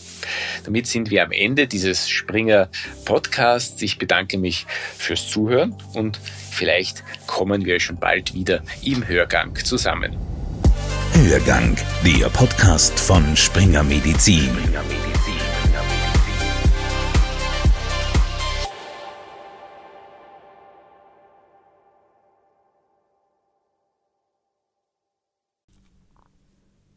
Damit 0.65 0.87
sind 0.87 1.11
wir 1.11 1.23
am 1.23 1.33
Ende 1.33 1.67
dieses 1.67 2.09
Springer 2.09 2.69
Podcasts. 3.05 3.81
Ich 3.83 3.99
bedanke 3.99 4.39
mich 4.39 4.67
fürs 4.99 5.29
Zuhören 5.29 5.77
und 5.95 6.21
vielleicht 6.53 7.03
kommen 7.27 7.65
wir 7.65 7.81
schon 7.81 7.97
bald 7.97 8.35
wieder 8.35 8.63
im 8.83 9.07
Hörgang 9.07 9.57
zusammen. 9.57 10.17
Hörgang, 11.15 11.77
der 12.05 12.29
Podcast 12.29 12.99
von 12.99 13.37
Springer 13.37 13.83
Medizin. 13.83 14.51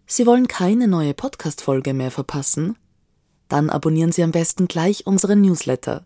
Sie 0.07 0.25
wollen 0.25 0.47
keine 0.47 0.87
neue 0.87 1.13
Podcast-Folge 1.13 1.93
mehr 1.93 2.09
verpassen? 2.09 2.77
Dann 3.49 3.69
abonnieren 3.69 4.13
Sie 4.13 4.23
am 4.23 4.31
besten 4.31 4.67
gleich 4.67 5.05
unseren 5.05 5.41
Newsletter. 5.41 6.05